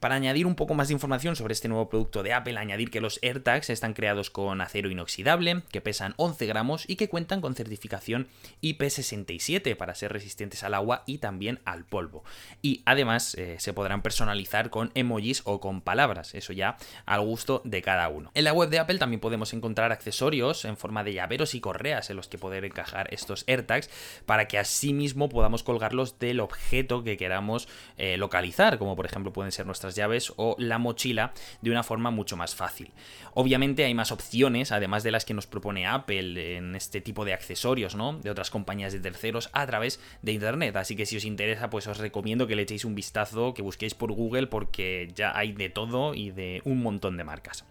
Para 0.00 0.14
añadir 0.14 0.46
un 0.46 0.54
poco 0.54 0.74
más 0.74 0.88
de 0.88 0.94
información 0.94 1.34
sobre 1.34 1.54
este 1.54 1.68
nuevo 1.68 1.88
producto 1.88 2.22
de 2.22 2.32
Apple, 2.32 2.56
añadir 2.56 2.90
que 2.90 3.00
los 3.00 3.18
AirTags 3.22 3.70
están 3.70 3.94
creados 3.94 4.30
con 4.30 4.60
acero 4.60 4.90
inoxidable, 4.90 5.62
que 5.72 5.80
pesan 5.80 6.14
11 6.16 6.46
gramos 6.46 6.84
y 6.88 6.94
que 6.94 7.08
cuentan 7.08 7.40
con 7.40 7.56
certificación 7.56 8.28
IP67 8.62 9.76
para 9.76 9.96
ser 9.96 10.12
resistentes 10.12 10.62
al 10.62 10.74
agua 10.74 11.02
y 11.06 11.18
también 11.18 11.58
al 11.64 11.84
polvo. 11.84 12.22
Y 12.62 12.82
además 12.84 13.34
eh, 13.34 13.56
se 13.58 13.72
podrán 13.72 14.02
personalizar 14.02 14.70
con 14.70 14.92
emojis 14.94 15.42
o 15.44 15.60
con 15.60 15.80
palabras, 15.80 16.34
eso 16.34 16.52
ya 16.52 16.76
al 17.04 17.22
gusto 17.22 17.60
de 17.64 17.82
cada 17.82 18.08
uno. 18.08 18.30
En 18.34 18.44
la 18.44 18.52
web 18.52 18.70
de 18.70 18.78
Apple 18.78 18.98
también 18.98 19.20
podemos 19.20 19.52
encontrar 19.52 19.90
accesorios 19.90 20.64
en 20.64 20.76
forma 20.76 21.02
de 21.02 21.14
llaveros 21.14 21.56
y 21.56 21.60
correas 21.60 22.08
en 22.10 22.16
los 22.16 22.28
que 22.28 22.38
poder 22.38 22.64
encajar 22.64 23.12
estos 23.12 23.44
AirTags 23.48 23.90
para 24.26 24.46
que 24.46 24.58
así 24.58 24.92
mismo 24.92 25.28
podamos 25.28 25.64
colgarlos 25.64 26.20
del 26.20 26.38
objeto 26.38 27.02
que 27.02 27.16
queramos 27.16 27.68
eh, 27.96 28.16
localizar, 28.16 28.78
como 28.78 28.94
por 28.94 29.06
ejemplo 29.06 29.32
pueden 29.32 29.50
ser 29.50 29.66
nuestras 29.66 29.87
llaves 29.94 30.32
o 30.36 30.56
la 30.58 30.78
mochila 30.78 31.32
de 31.60 31.70
una 31.70 31.82
forma 31.82 32.10
mucho 32.10 32.36
más 32.36 32.54
fácil. 32.54 32.90
Obviamente 33.34 33.84
hay 33.84 33.94
más 33.94 34.12
opciones, 34.12 34.72
además 34.72 35.02
de 35.02 35.10
las 35.10 35.24
que 35.24 35.34
nos 35.34 35.46
propone 35.46 35.86
Apple 35.86 36.56
en 36.56 36.74
este 36.74 37.00
tipo 37.00 37.24
de 37.24 37.32
accesorios, 37.32 37.94
¿no? 37.94 38.18
De 38.18 38.30
otras 38.30 38.50
compañías 38.50 38.92
de 38.92 39.00
terceros 39.00 39.50
a 39.52 39.66
través 39.66 40.00
de 40.22 40.32
Internet. 40.32 40.76
Así 40.76 40.96
que 40.96 41.06
si 41.06 41.16
os 41.16 41.24
interesa, 41.24 41.70
pues 41.70 41.86
os 41.86 41.98
recomiendo 41.98 42.46
que 42.46 42.56
le 42.56 42.62
echéis 42.62 42.84
un 42.84 42.94
vistazo, 42.94 43.54
que 43.54 43.62
busquéis 43.62 43.94
por 43.94 44.12
Google 44.12 44.46
porque 44.46 45.12
ya 45.14 45.36
hay 45.36 45.52
de 45.52 45.70
todo 45.70 46.14
y 46.14 46.30
de 46.30 46.62
un 46.64 46.82
montón 46.82 47.16
de 47.16 47.24
marcas. 47.24 47.64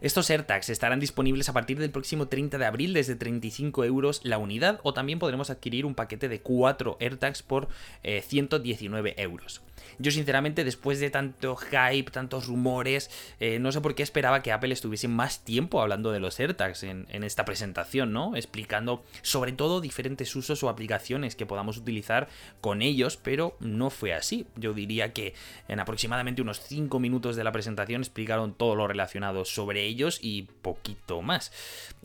Estos 0.00 0.30
AirTags 0.30 0.68
estarán 0.68 1.00
disponibles 1.00 1.48
a 1.48 1.52
partir 1.52 1.78
del 1.78 1.90
próximo 1.90 2.28
30 2.28 2.58
de 2.58 2.66
abril 2.66 2.92
desde 2.92 3.16
35 3.16 3.84
euros 3.84 4.20
la 4.22 4.38
unidad 4.38 4.78
o 4.84 4.94
también 4.94 5.18
podremos 5.18 5.50
adquirir 5.50 5.86
un 5.86 5.94
paquete 5.94 6.28
de 6.28 6.40
4 6.40 6.98
AirTags 7.00 7.42
por 7.42 7.68
119 8.02 9.10
eh, 9.10 9.14
euros. 9.18 9.62
Yo 9.98 10.10
sinceramente 10.10 10.64
después 10.64 11.00
de 11.00 11.10
tanto 11.10 11.56
hype, 11.56 12.10
tantos 12.10 12.46
rumores, 12.46 13.10
eh, 13.40 13.58
no 13.58 13.72
sé 13.72 13.80
por 13.80 13.94
qué 13.94 14.02
esperaba 14.02 14.42
que 14.42 14.52
Apple 14.52 14.72
estuviese 14.72 15.08
más 15.08 15.44
tiempo 15.44 15.80
hablando 15.80 16.12
de 16.12 16.20
los 16.20 16.38
AirTags 16.38 16.82
en, 16.84 17.06
esta 17.24 17.44
presentación, 17.44 18.12
¿no? 18.12 18.36
Explicando 18.36 19.04
sobre 19.22 19.52
todo 19.52 19.80
diferentes 19.80 20.34
usos 20.36 20.62
o 20.62 20.68
aplicaciones 20.68 21.36
que 21.36 21.46
podamos 21.46 21.76
utilizar 21.76 22.28
con 22.60 22.80
ellos, 22.80 23.16
pero 23.16 23.56
no 23.60 23.90
fue 23.90 24.14
así. 24.14 24.46
Yo 24.56 24.72
diría 24.72 25.12
que 25.12 25.34
en 25.66 25.80
aproximadamente 25.80 26.42
unos 26.42 26.60
5 26.60 26.98
minutos 27.00 27.36
de 27.36 27.44
la 27.44 27.52
presentación 27.52 28.02
explicaron 28.02 28.54
todo 28.54 28.76
lo 28.76 28.86
relacionado 28.86 29.44
sobre 29.44 29.84
ellos 29.84 30.18
y 30.22 30.42
poquito 30.42 31.22
más. 31.22 31.52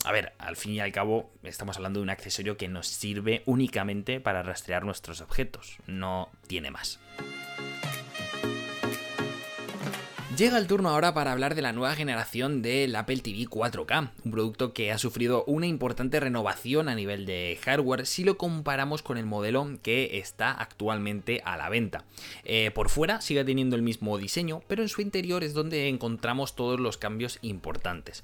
A 0.05 0.11
ver, 0.11 0.33
al 0.37 0.55
fin 0.55 0.73
y 0.73 0.79
al 0.79 0.91
cabo 0.91 1.31
estamos 1.43 1.77
hablando 1.77 1.99
de 1.99 2.03
un 2.03 2.09
accesorio 2.09 2.57
que 2.57 2.67
nos 2.67 2.87
sirve 2.87 3.43
únicamente 3.45 4.19
para 4.19 4.43
rastrear 4.43 4.83
nuestros 4.83 5.21
objetos, 5.21 5.77
no 5.87 6.29
tiene 6.47 6.71
más. 6.71 6.99
Llega 10.37 10.57
el 10.57 10.65
turno 10.65 10.89
ahora 10.89 11.13
para 11.13 11.31
hablar 11.31 11.53
de 11.53 11.61
la 11.61 11.73
nueva 11.73 11.93
generación 11.93 12.63
del 12.63 12.95
Apple 12.95 13.17
TV 13.17 13.45
4K, 13.45 14.09
un 14.25 14.31
producto 14.31 14.73
que 14.73 14.91
ha 14.91 14.97
sufrido 14.97 15.43
una 15.45 15.67
importante 15.67 16.19
renovación 16.19 16.89
a 16.89 16.95
nivel 16.95 17.27
de 17.27 17.59
hardware 17.63 18.07
si 18.07 18.23
lo 18.23 18.35
comparamos 18.35 19.03
con 19.03 19.19
el 19.19 19.27
modelo 19.27 19.67
que 19.83 20.17
está 20.17 20.51
actualmente 20.51 21.43
a 21.45 21.55
la 21.55 21.69
venta. 21.69 22.05
Eh, 22.45 22.71
por 22.73 22.89
fuera 22.89 23.21
sigue 23.21 23.45
teniendo 23.45 23.75
el 23.75 23.83
mismo 23.83 24.17
diseño, 24.17 24.63
pero 24.67 24.81
en 24.81 24.89
su 24.89 25.01
interior 25.01 25.43
es 25.43 25.53
donde 25.53 25.87
encontramos 25.87 26.55
todos 26.55 26.79
los 26.79 26.97
cambios 26.97 27.37
importantes. 27.43 28.23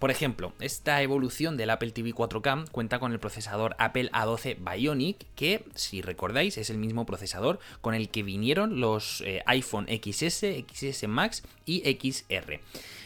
Por 0.00 0.10
ejemplo, 0.10 0.54
esta 0.60 1.02
evolución 1.02 1.58
del 1.58 1.68
Apple 1.68 1.90
TV 1.90 2.14
4K 2.14 2.70
cuenta 2.70 2.98
con 2.98 3.12
el 3.12 3.20
procesador 3.20 3.76
Apple 3.78 4.10
A12 4.12 4.56
Bionic, 4.58 5.26
que, 5.36 5.66
si 5.74 6.00
recordáis, 6.00 6.56
es 6.56 6.70
el 6.70 6.78
mismo 6.78 7.04
procesador 7.04 7.60
con 7.82 7.92
el 7.92 8.08
que 8.08 8.22
vinieron 8.22 8.80
los 8.80 9.20
eh, 9.26 9.42
iPhone 9.44 9.86
XS, 9.88 10.64
XS 10.72 11.06
Max 11.06 11.42
y 11.66 11.82
XR. 11.82 12.60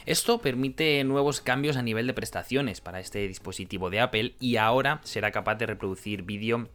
Esto 0.06 0.38
permite 0.38 1.02
nuevos 1.02 1.40
cambios 1.40 1.76
a 1.76 1.82
nivel 1.82 2.06
de 2.06 2.14
prestaciones 2.14 2.80
para 2.80 3.00
este 3.00 3.26
dispositivo 3.26 3.90
de 3.90 3.98
Apple 3.98 4.34
y 4.38 4.56
ahora 4.56 5.00
será 5.02 5.32
capaz 5.32 5.56
de 5.56 5.66
reproducir 5.66 6.22
vídeo 6.22 6.68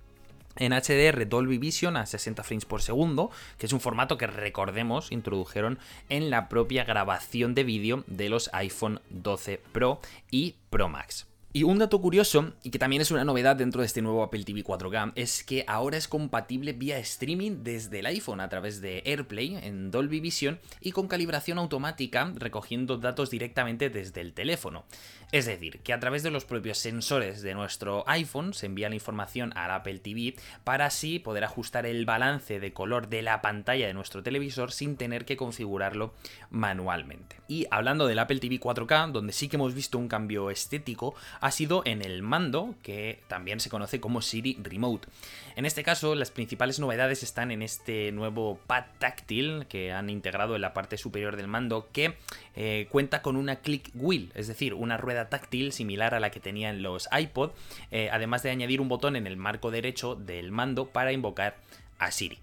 en 0.55 0.73
HDR 0.73 1.27
Dolby 1.27 1.57
Vision 1.57 1.97
a 1.97 2.05
60 2.05 2.43
frames 2.43 2.65
por 2.65 2.81
segundo, 2.81 3.31
que 3.57 3.65
es 3.65 3.73
un 3.73 3.79
formato 3.79 4.17
que 4.17 4.27
recordemos 4.27 5.11
introdujeron 5.11 5.79
en 6.09 6.29
la 6.29 6.49
propia 6.49 6.83
grabación 6.83 7.55
de 7.55 7.63
vídeo 7.63 8.03
de 8.07 8.29
los 8.29 8.49
iPhone 8.53 9.01
12 9.09 9.61
Pro 9.71 9.99
y 10.31 10.55
Pro 10.69 10.89
Max. 10.89 11.28
Y 11.51 11.63
un 11.63 11.79
dato 11.79 11.99
curioso, 11.99 12.53
y 12.61 12.69
que 12.69 12.77
también 12.77 13.01
es 13.01 13.09
una 13.09 13.23
novedad 13.23 13.55
dentro 13.55 13.81
de 13.81 13.87
este 13.87 14.03
nuevo 14.03 14.21
Apple 14.21 14.43
TV 14.43 14.63
4K, 14.63 15.13
es 15.15 15.43
que 15.43 15.65
ahora 15.67 15.97
es 15.97 16.07
compatible 16.07 16.73
vía 16.73 16.99
streaming 16.99 17.63
desde 17.63 18.01
el 18.01 18.05
iPhone 18.05 18.39
a 18.39 18.49
través 18.49 18.81
de 18.81 19.01
AirPlay 19.03 19.55
en 19.55 19.89
Dolby 19.89 20.19
Vision 20.19 20.59
y 20.79 20.91
con 20.91 21.07
calibración 21.07 21.57
automática 21.57 22.31
recogiendo 22.35 22.97
datos 22.97 23.31
directamente 23.31 23.89
desde 23.89 24.21
el 24.21 24.33
teléfono. 24.33 24.85
Es 25.31 25.47
decir, 25.47 25.79
que 25.81 25.93
a 25.93 25.99
través 25.99 26.21
de 26.21 26.29
los 26.29 26.45
propios 26.45 26.77
sensores 26.77 27.41
de 27.41 27.55
nuestro 27.55 28.03
iPhone 28.07 28.53
se 28.53 28.67
envía 28.67 28.89
la 28.89 28.95
información 28.95 29.51
al 29.55 29.71
Apple 29.71 29.99
TV 29.99 30.35
para 30.63 30.85
así 30.85 31.17
poder 31.17 31.43
ajustar 31.43 31.87
el 31.87 32.05
balance 32.05 32.59
de 32.59 32.73
color 32.73 33.09
de 33.09 33.23
la 33.23 33.41
pantalla 33.41 33.87
de 33.87 33.93
nuestro 33.95 34.21
televisor 34.21 34.71
sin 34.71 34.97
tener 34.97 35.25
que 35.25 35.37
configurarlo 35.37 36.13
manualmente. 36.51 37.37
Y 37.47 37.65
hablando 37.71 38.05
del 38.05 38.19
Apple 38.19 38.39
TV 38.39 38.59
4K, 38.59 39.11
donde 39.11 39.33
sí 39.33 39.49
que 39.49 39.55
hemos 39.55 39.73
visto 39.73 39.97
un 39.97 40.07
cambio 40.07 40.51
estético, 40.51 41.15
ha 41.41 41.51
sido 41.51 41.81
en 41.85 42.01
el 42.01 42.21
mando, 42.21 42.75
que 42.83 43.19
también 43.27 43.59
se 43.59 43.69
conoce 43.69 43.99
como 43.99 44.21
Siri 44.21 44.57
Remote. 44.61 45.07
En 45.55 45.65
este 45.65 45.83
caso, 45.83 46.15
las 46.15 46.31
principales 46.31 46.79
novedades 46.79 47.23
están 47.23 47.51
en 47.51 47.61
este 47.61 48.11
nuevo 48.11 48.59
pad 48.67 48.85
táctil 48.97 49.65
que 49.67 49.91
han 49.91 50.09
integrado 50.09 50.55
en 50.55 50.61
la 50.61 50.73
parte 50.73 50.97
superior 50.97 51.35
del 51.35 51.47
mando, 51.47 51.89
que 51.91 52.15
eh, 52.55 52.87
cuenta 52.89 53.21
con 53.21 53.35
una 53.35 53.57
click 53.57 53.89
wheel, 53.93 54.31
es 54.35 54.47
decir, 54.47 54.73
una 54.73 54.97
rueda 54.97 55.29
táctil 55.29 55.71
similar 55.71 56.13
a 56.13 56.19
la 56.19 56.31
que 56.31 56.39
tenían 56.39 56.81
los 56.81 57.09
iPod, 57.17 57.51
eh, 57.91 58.09
además 58.11 58.43
de 58.43 58.51
añadir 58.51 58.81
un 58.81 58.89
botón 58.89 59.15
en 59.15 59.27
el 59.27 59.37
marco 59.37 59.71
derecho 59.71 60.15
del 60.15 60.51
mando 60.51 60.87
para 60.87 61.11
invocar 61.11 61.57
a 61.99 62.11
Siri. 62.11 62.39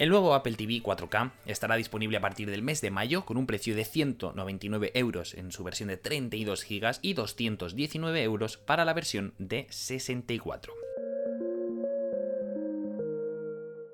El 0.00 0.08
nuevo 0.08 0.32
Apple 0.32 0.54
TV 0.54 0.82
4K 0.82 1.30
estará 1.44 1.76
disponible 1.76 2.16
a 2.16 2.22
partir 2.22 2.50
del 2.50 2.62
mes 2.62 2.80
de 2.80 2.90
mayo 2.90 3.26
con 3.26 3.36
un 3.36 3.46
precio 3.46 3.76
de 3.76 3.84
199 3.84 4.92
euros 4.94 5.34
en 5.34 5.52
su 5.52 5.62
versión 5.62 5.90
de 5.90 5.98
32 5.98 6.64
GB 6.66 6.98
y 7.02 7.12
219 7.12 8.22
euros 8.22 8.56
para 8.56 8.86
la 8.86 8.94
versión 8.94 9.34
de 9.36 9.66
64. 9.68 10.72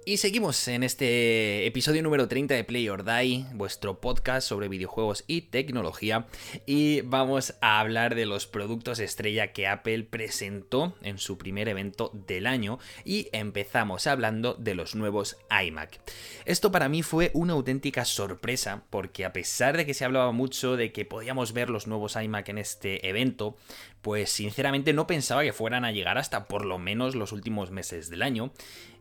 Y 0.08 0.18
seguimos 0.18 0.68
en 0.68 0.84
este 0.84 1.66
episodio 1.66 2.00
número 2.00 2.28
30 2.28 2.54
de 2.54 2.62
Play 2.62 2.88
or 2.88 3.02
Die, 3.04 3.44
vuestro 3.54 4.00
podcast 4.00 4.46
sobre 4.46 4.68
videojuegos 4.68 5.24
y 5.26 5.40
tecnología. 5.40 6.28
Y 6.64 7.00
vamos 7.00 7.54
a 7.60 7.80
hablar 7.80 8.14
de 8.14 8.24
los 8.24 8.46
productos 8.46 9.00
estrella 9.00 9.52
que 9.52 9.66
Apple 9.66 10.04
presentó 10.04 10.94
en 11.02 11.18
su 11.18 11.38
primer 11.38 11.68
evento 11.68 12.12
del 12.14 12.46
año. 12.46 12.78
Y 13.04 13.30
empezamos 13.32 14.06
hablando 14.06 14.54
de 14.54 14.76
los 14.76 14.94
nuevos 14.94 15.38
iMac. 15.50 15.98
Esto 16.44 16.70
para 16.70 16.88
mí 16.88 17.02
fue 17.02 17.32
una 17.34 17.54
auténtica 17.54 18.04
sorpresa, 18.04 18.84
porque 18.90 19.24
a 19.24 19.32
pesar 19.32 19.76
de 19.76 19.86
que 19.86 19.94
se 19.94 20.04
hablaba 20.04 20.30
mucho 20.30 20.76
de 20.76 20.92
que 20.92 21.04
podíamos 21.04 21.52
ver 21.52 21.68
los 21.68 21.88
nuevos 21.88 22.14
iMac 22.14 22.48
en 22.48 22.58
este 22.58 23.08
evento, 23.08 23.56
pues 24.02 24.30
sinceramente 24.30 24.92
no 24.92 25.08
pensaba 25.08 25.42
que 25.42 25.52
fueran 25.52 25.84
a 25.84 25.90
llegar 25.90 26.16
hasta 26.16 26.46
por 26.46 26.64
lo 26.64 26.78
menos 26.78 27.16
los 27.16 27.32
últimos 27.32 27.72
meses 27.72 28.08
del 28.08 28.22
año. 28.22 28.52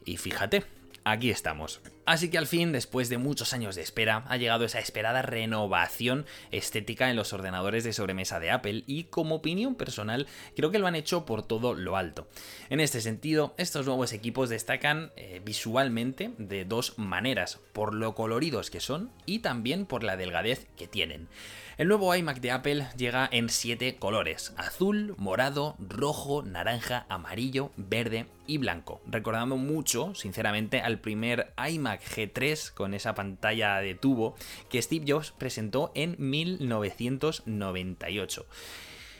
Y 0.04 0.18
fíjate, 0.18 0.64
aquí 1.06 1.30
estamos. 1.30 1.82
Así 2.06 2.30
que 2.30 2.38
al 2.38 2.48
fin, 2.48 2.72
después 2.72 3.10
de 3.10 3.18
muchos 3.18 3.54
años 3.54 3.76
de 3.76 3.82
espera, 3.82 4.26
ha 4.28 4.38
llegado 4.38 4.66
esa 4.66 4.80
esperada 4.80 5.22
renovación 5.22 6.26
estética 6.52 7.10
en 7.10 7.16
los 7.16 7.32
ordenadores 7.32 7.84
de 7.84 7.94
sobremesa 7.94 8.40
de 8.40 8.52
Apple 8.52 8.84
y 8.86 9.06
como 9.06 9.36
opinión 9.36 9.76
personal 9.76 10.28
creo 10.56 10.72
que 10.72 10.80
lo 10.80 10.88
han 10.88 10.96
hecho 10.96 11.26
por 11.26 11.44
todo 11.44 11.74
lo 11.74 11.96
alto. 11.96 12.28
En 12.70 12.80
este 12.80 13.02
sentido, 13.02 13.56
estos 13.58 13.86
nuevos 13.86 14.14
equipos 14.14 14.50
destacan 14.50 15.12
eh, 15.16 15.42
visualmente 15.46 16.32
de 16.38 16.66
dos 16.66 16.98
maneras, 16.98 17.60
por 17.72 17.94
lo 17.94 18.14
coloridos 18.14 18.70
que 18.70 18.80
son 18.80 19.12
y 19.26 19.40
también 19.40 19.86
por 19.86 20.04
la 20.04 20.18
delgadez 20.18 20.68
que 20.76 20.88
tienen. 20.88 21.30
El 21.78 21.90
nuevo 21.90 22.16
iMac 22.16 22.40
de 22.40 22.52
Apple 22.52 22.88
llega 22.96 23.28
en 23.30 23.50
7 23.50 23.98
colores, 23.98 24.54
azul, 24.56 25.14
morado, 25.18 25.76
rojo, 25.78 26.42
naranja, 26.42 27.06
amarillo, 27.10 27.70
verde 27.76 28.28
y 28.48 28.60
blanco, 28.60 29.02
recordando 29.06 29.58
mucho, 29.58 30.16
sinceramente, 30.16 30.80
al 30.80 31.00
primer 31.00 31.52
iMac 31.58 32.02
G3 32.02 32.72
con 32.72 32.94
esa 32.94 33.14
pantalla 33.14 33.80
de 33.80 33.94
tubo 33.94 34.38
que 34.70 34.82
Steve 34.82 35.04
Jobs 35.06 35.34
presentó 35.38 35.92
en 35.96 36.16
1998. 36.18 38.46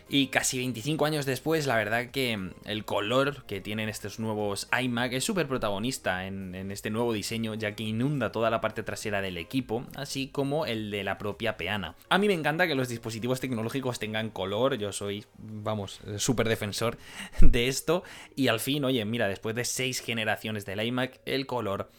Y 0.08 0.28
casi 0.28 0.60
25 0.60 1.06
años 1.06 1.26
después, 1.26 1.66
la 1.66 1.76
verdad 1.76 2.12
que 2.12 2.52
el 2.66 2.86
color 2.86 3.44
que 3.46 3.60
tienen 3.60 3.90
estos 3.90 4.20
nuevos 4.20 4.68
iMac 4.80 5.14
es 5.14 5.24
súper 5.24 5.48
protagonista 5.48 6.28
en, 6.28 6.72
este 6.72 6.92
nuevo 6.92 7.12
diseño, 7.12 7.56
ya 7.56 7.74
que 7.76 7.84
inunda 7.84 8.32
toda 8.32 8.52
la 8.52 8.62
parte 8.62 8.84
trasera 8.84 9.22
del 9.22 9.38
equipo, 9.40 9.86
así 9.96 10.28
como 10.28 10.68
el 10.68 10.92
de 10.92 11.04
la 11.04 11.18
propia 11.18 11.58
peana. 11.58 11.96
A 12.10 12.20
mí 12.20 12.28
me 12.28 12.36
encanta 12.36 12.68
que 12.68 12.76
los 12.76 12.88
dispositivos 12.88 13.40
tecnológicos 13.40 13.98
tengan 13.98 14.30
color, 14.30 14.76
yo 14.76 14.92
soy, 14.92 15.26
vamos, 15.40 16.00
súper 16.18 16.50
defensor 16.50 17.00
de 17.42 17.68
esto. 17.68 18.04
Y 18.36 18.48
al 18.48 18.60
fin, 18.60 18.86
oye, 18.86 19.04
mira, 19.06 19.28
después 19.28 19.56
de 19.56 19.66
6 19.66 20.02
generaciones 20.02 20.66
del 20.66 20.82
iMac, 20.82 21.20
el 21.26 21.48
color 21.48 21.90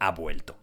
ha 0.00 0.10
vuelto. 0.10 0.56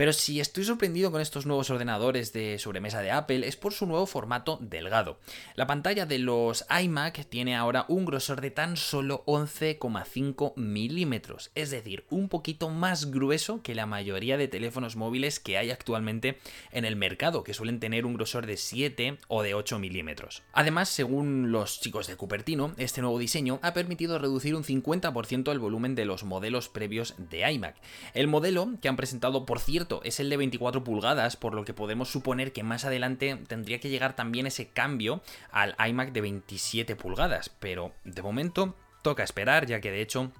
Pero 0.00 0.14
si 0.14 0.40
estoy 0.40 0.64
sorprendido 0.64 1.12
con 1.12 1.20
estos 1.20 1.44
nuevos 1.44 1.68
ordenadores 1.68 2.32
de 2.32 2.58
sobremesa 2.58 3.02
de 3.02 3.10
Apple 3.10 3.46
es 3.46 3.56
por 3.56 3.74
su 3.74 3.84
nuevo 3.84 4.06
formato 4.06 4.56
delgado. 4.62 5.18
La 5.56 5.66
pantalla 5.66 6.06
de 6.06 6.18
los 6.18 6.64
iMac 6.70 7.26
tiene 7.26 7.54
ahora 7.54 7.84
un 7.86 8.06
grosor 8.06 8.40
de 8.40 8.50
tan 8.50 8.78
solo 8.78 9.22
11,5 9.26 10.56
milímetros, 10.56 11.50
es 11.54 11.68
decir, 11.68 12.06
un 12.08 12.30
poquito 12.30 12.70
más 12.70 13.10
grueso 13.10 13.60
que 13.62 13.74
la 13.74 13.84
mayoría 13.84 14.38
de 14.38 14.48
teléfonos 14.48 14.96
móviles 14.96 15.38
que 15.38 15.58
hay 15.58 15.70
actualmente 15.70 16.38
en 16.72 16.86
el 16.86 16.96
mercado, 16.96 17.44
que 17.44 17.52
suelen 17.52 17.78
tener 17.78 18.06
un 18.06 18.14
grosor 18.14 18.46
de 18.46 18.56
7 18.56 19.18
o 19.28 19.42
de 19.42 19.52
8 19.52 19.78
milímetros. 19.78 20.42
Además, 20.54 20.88
según 20.88 21.52
los 21.52 21.78
chicos 21.78 22.06
de 22.06 22.16
Cupertino, 22.16 22.72
este 22.78 23.02
nuevo 23.02 23.18
diseño 23.18 23.58
ha 23.60 23.74
permitido 23.74 24.18
reducir 24.18 24.54
un 24.54 24.64
50% 24.64 25.52
el 25.52 25.58
volumen 25.58 25.94
de 25.94 26.06
los 26.06 26.24
modelos 26.24 26.70
previos 26.70 27.16
de 27.18 27.52
iMac. 27.52 27.76
El 28.14 28.28
modelo 28.28 28.70
que 28.80 28.88
han 28.88 28.96
presentado, 28.96 29.44
por 29.44 29.60
cierto, 29.60 29.89
es 30.04 30.20
el 30.20 30.30
de 30.30 30.36
24 30.36 30.84
pulgadas, 30.84 31.36
por 31.36 31.54
lo 31.54 31.64
que 31.64 31.74
podemos 31.74 32.08
suponer 32.08 32.52
que 32.52 32.62
más 32.62 32.84
adelante 32.84 33.36
tendría 33.46 33.80
que 33.80 33.90
llegar 33.90 34.14
también 34.14 34.46
ese 34.46 34.68
cambio 34.68 35.20
al 35.50 35.74
iMac 35.86 36.12
de 36.12 36.20
27 36.20 36.96
pulgadas, 36.96 37.48
pero 37.48 37.92
de 38.04 38.22
momento 38.22 38.74
toca 39.02 39.24
esperar, 39.24 39.66
ya 39.66 39.80
que 39.80 39.90
de 39.90 40.02
hecho 40.02 40.30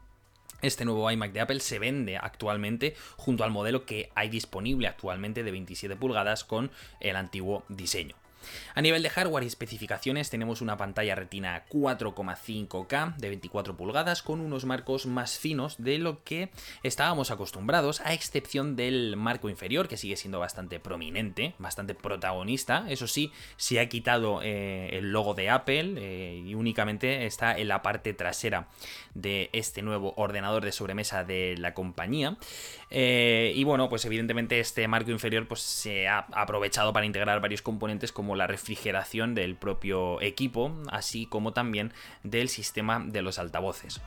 este 0.63 0.85
nuevo 0.85 1.11
iMac 1.11 1.33
de 1.33 1.41
Apple 1.41 1.61
se 1.61 1.79
vende 1.79 2.17
actualmente 2.17 2.95
junto 3.17 3.45
al 3.45 3.51
modelo 3.51 3.87
que 3.87 4.11
hay 4.15 4.29
disponible 4.29 4.89
actualmente 4.89 5.43
de 5.43 5.51
27 5.51 5.97
pulgadas 5.97 6.45
con 6.45 6.71
el 7.01 7.17
antiguo 7.17 7.65
diseño. 7.69 8.17
A 8.75 8.83
nivel 8.83 9.03
de 9.03 9.11
hardware 9.11 9.45
y 9.45 9.47
especificaciones 9.47 10.31
tenemos 10.31 10.61
una 10.61 10.77
pantalla 10.77 11.15
retina 11.15 11.65
4,5K 11.69 13.17
de 13.17 13.29
24 13.29 13.77
pulgadas 13.77 14.23
con 14.23 14.41
unos 14.41 14.65
marcos 14.65 15.07
más 15.07 15.39
finos 15.39 15.77
de 15.79 15.99
lo 15.99 16.23
que 16.25 16.51
estábamos 16.83 17.31
acostumbrados, 17.31 18.01
a 18.03 18.15
excepción 18.15 18.77
del 18.77 19.17
marco 19.17 19.49
inferior 19.49 19.89
que 19.89 19.97
sigue 19.97 20.17
siendo 20.17 20.39
bastante 20.39 20.81
prominente, 20.81 21.55
bastante 21.59 21.95
protagonista. 21.95 22.87
Eso 22.89 23.07
sí, 23.07 23.33
se 23.57 23.81
ha 23.81 23.89
quitado 23.89 24.41
eh, 24.43 24.91
el 24.93 25.13
logo 25.13 25.35
de 25.35 25.51
Apple 25.51 25.95
eh, 25.97 26.43
y 26.45 26.55
únicamente 26.55 27.27
está 27.27 27.57
en 27.57 27.69
la 27.69 27.83
parte 27.83 28.15
trasera 28.15 28.69
de 29.15 29.51
este 29.53 29.83
nuevo 29.83 30.15
ordenador 30.17 30.65
de 30.65 30.73
sobremesa 30.73 31.25
de 31.25 31.57
la 31.59 31.75
compañía. 31.75 32.37
Eh, 32.91 33.53
y 33.55 33.65
bueno, 33.65 33.89
pues 33.89 34.05
evidentemente 34.05 34.59
este 34.59 34.87
marco 34.89 35.11
inferior 35.11 35.47
pues, 35.47 35.61
se 35.61 36.09
ha 36.09 36.27
aprovechado 36.33 36.93
para 36.93 37.07
integrar 37.07 37.41
varios 37.41 37.63
componentes 37.63 38.13
como 38.13 38.37
la 38.41 38.47
refrigeración 38.47 39.35
del 39.35 39.55
propio 39.55 40.21
equipo, 40.23 40.73
así 40.91 41.27
como 41.27 41.53
también 41.53 41.93
del 42.23 42.49
sistema 42.49 42.99
de 42.99 43.21
los 43.21 43.39
altavoces. 43.39 44.01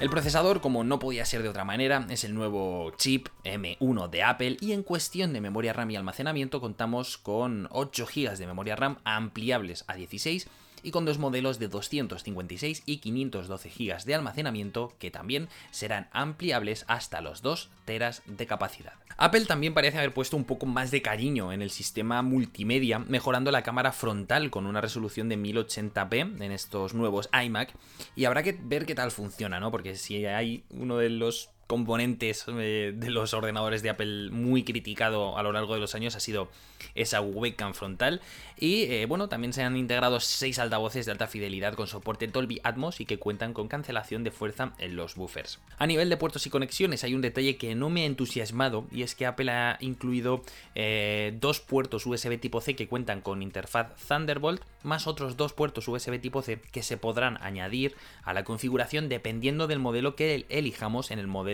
El 0.00 0.10
procesador, 0.10 0.60
como 0.60 0.84
no 0.84 0.98
podía 0.98 1.24
ser 1.24 1.42
de 1.42 1.48
otra 1.48 1.64
manera, 1.64 2.04
es 2.10 2.24
el 2.24 2.34
nuevo 2.34 2.92
chip 2.98 3.28
M1 3.42 4.10
de 4.10 4.22
Apple 4.22 4.56
y 4.60 4.72
en 4.72 4.82
cuestión 4.82 5.32
de 5.32 5.40
memoria 5.40 5.72
RAM 5.72 5.90
y 5.92 5.96
almacenamiento 5.96 6.60
contamos 6.60 7.16
con 7.16 7.68
8 7.70 8.06
GB 8.14 8.36
de 8.36 8.46
memoria 8.46 8.76
RAM 8.76 8.98
ampliables 9.04 9.84
a 9.86 9.94
16 9.94 10.46
y 10.84 10.90
con 10.92 11.04
dos 11.04 11.18
modelos 11.18 11.58
de 11.58 11.68
256 11.68 12.82
y 12.86 12.98
512 12.98 13.70
GB 13.70 14.04
de 14.04 14.14
almacenamiento 14.14 14.92
que 14.98 15.10
también 15.10 15.48
serán 15.72 16.08
ampliables 16.12 16.84
hasta 16.86 17.20
los 17.20 17.42
2 17.42 17.70
teras 17.84 18.22
de 18.26 18.46
capacidad. 18.46 18.92
Apple 19.16 19.46
también 19.46 19.74
parece 19.74 19.98
haber 19.98 20.12
puesto 20.12 20.36
un 20.36 20.44
poco 20.44 20.66
más 20.66 20.90
de 20.90 21.02
cariño 21.02 21.52
en 21.52 21.62
el 21.62 21.70
sistema 21.70 22.22
multimedia, 22.22 22.98
mejorando 22.98 23.50
la 23.50 23.62
cámara 23.62 23.92
frontal 23.92 24.50
con 24.50 24.66
una 24.66 24.80
resolución 24.80 25.28
de 25.28 25.38
1080p 25.38 26.42
en 26.42 26.52
estos 26.52 26.94
nuevos 26.94 27.28
iMac 27.32 27.74
y 28.16 28.24
habrá 28.24 28.42
que 28.42 28.58
ver 28.60 28.86
qué 28.86 28.94
tal 28.94 29.12
funciona, 29.12 29.60
¿no? 29.60 29.70
Porque 29.70 29.94
si 29.94 30.26
hay 30.26 30.64
uno 30.70 30.96
de 30.98 31.10
los 31.10 31.50
componentes 31.66 32.44
eh, 32.48 32.92
de 32.94 33.10
los 33.10 33.34
ordenadores 33.34 33.82
de 33.82 33.90
Apple 33.90 34.30
muy 34.30 34.64
criticado 34.64 35.36
a 35.36 35.42
lo 35.42 35.52
largo 35.52 35.74
de 35.74 35.80
los 35.80 35.94
años 35.94 36.16
ha 36.16 36.20
sido 36.20 36.50
esa 36.94 37.20
webcam 37.20 37.74
frontal. 37.74 38.20
Y 38.58 38.84
eh, 38.84 39.06
bueno, 39.06 39.28
también 39.28 39.52
se 39.52 39.62
han 39.62 39.76
integrado 39.76 40.20
seis 40.20 40.58
altavoces 40.58 41.06
de 41.06 41.12
alta 41.12 41.26
fidelidad 41.26 41.74
con 41.74 41.86
soporte 41.86 42.28
Dolby 42.28 42.60
Atmos 42.62 43.00
y 43.00 43.06
que 43.06 43.18
cuentan 43.18 43.52
con 43.52 43.68
cancelación 43.68 44.22
de 44.24 44.30
fuerza 44.30 44.72
en 44.78 44.96
los 44.96 45.16
buffers. 45.16 45.58
A 45.78 45.86
nivel 45.86 46.08
de 46.08 46.16
puertos 46.16 46.46
y 46.46 46.50
conexiones 46.50 47.02
hay 47.04 47.14
un 47.14 47.20
detalle 47.20 47.56
que 47.56 47.74
no 47.74 47.90
me 47.90 48.02
ha 48.02 48.06
entusiasmado 48.06 48.86
y 48.92 49.02
es 49.02 49.14
que 49.14 49.26
Apple 49.26 49.50
ha 49.50 49.76
incluido 49.80 50.42
eh, 50.74 51.36
dos 51.40 51.60
puertos 51.60 52.06
USB 52.06 52.38
tipo 52.38 52.60
C 52.60 52.76
que 52.76 52.88
cuentan 52.88 53.20
con 53.20 53.42
interfaz 53.42 53.94
Thunderbolt 54.06 54.62
más 54.82 55.06
otros 55.06 55.36
dos 55.36 55.52
puertos 55.52 55.88
USB 55.88 56.20
tipo 56.20 56.42
C 56.42 56.60
que 56.60 56.82
se 56.82 56.96
podrán 56.96 57.38
añadir 57.42 57.94
a 58.22 58.34
la 58.34 58.44
configuración 58.44 59.08
dependiendo 59.08 59.66
del 59.66 59.78
modelo 59.78 60.14
que 60.14 60.46
elijamos 60.48 61.10
en 61.10 61.18
el 61.18 61.26
modelo 61.26 61.53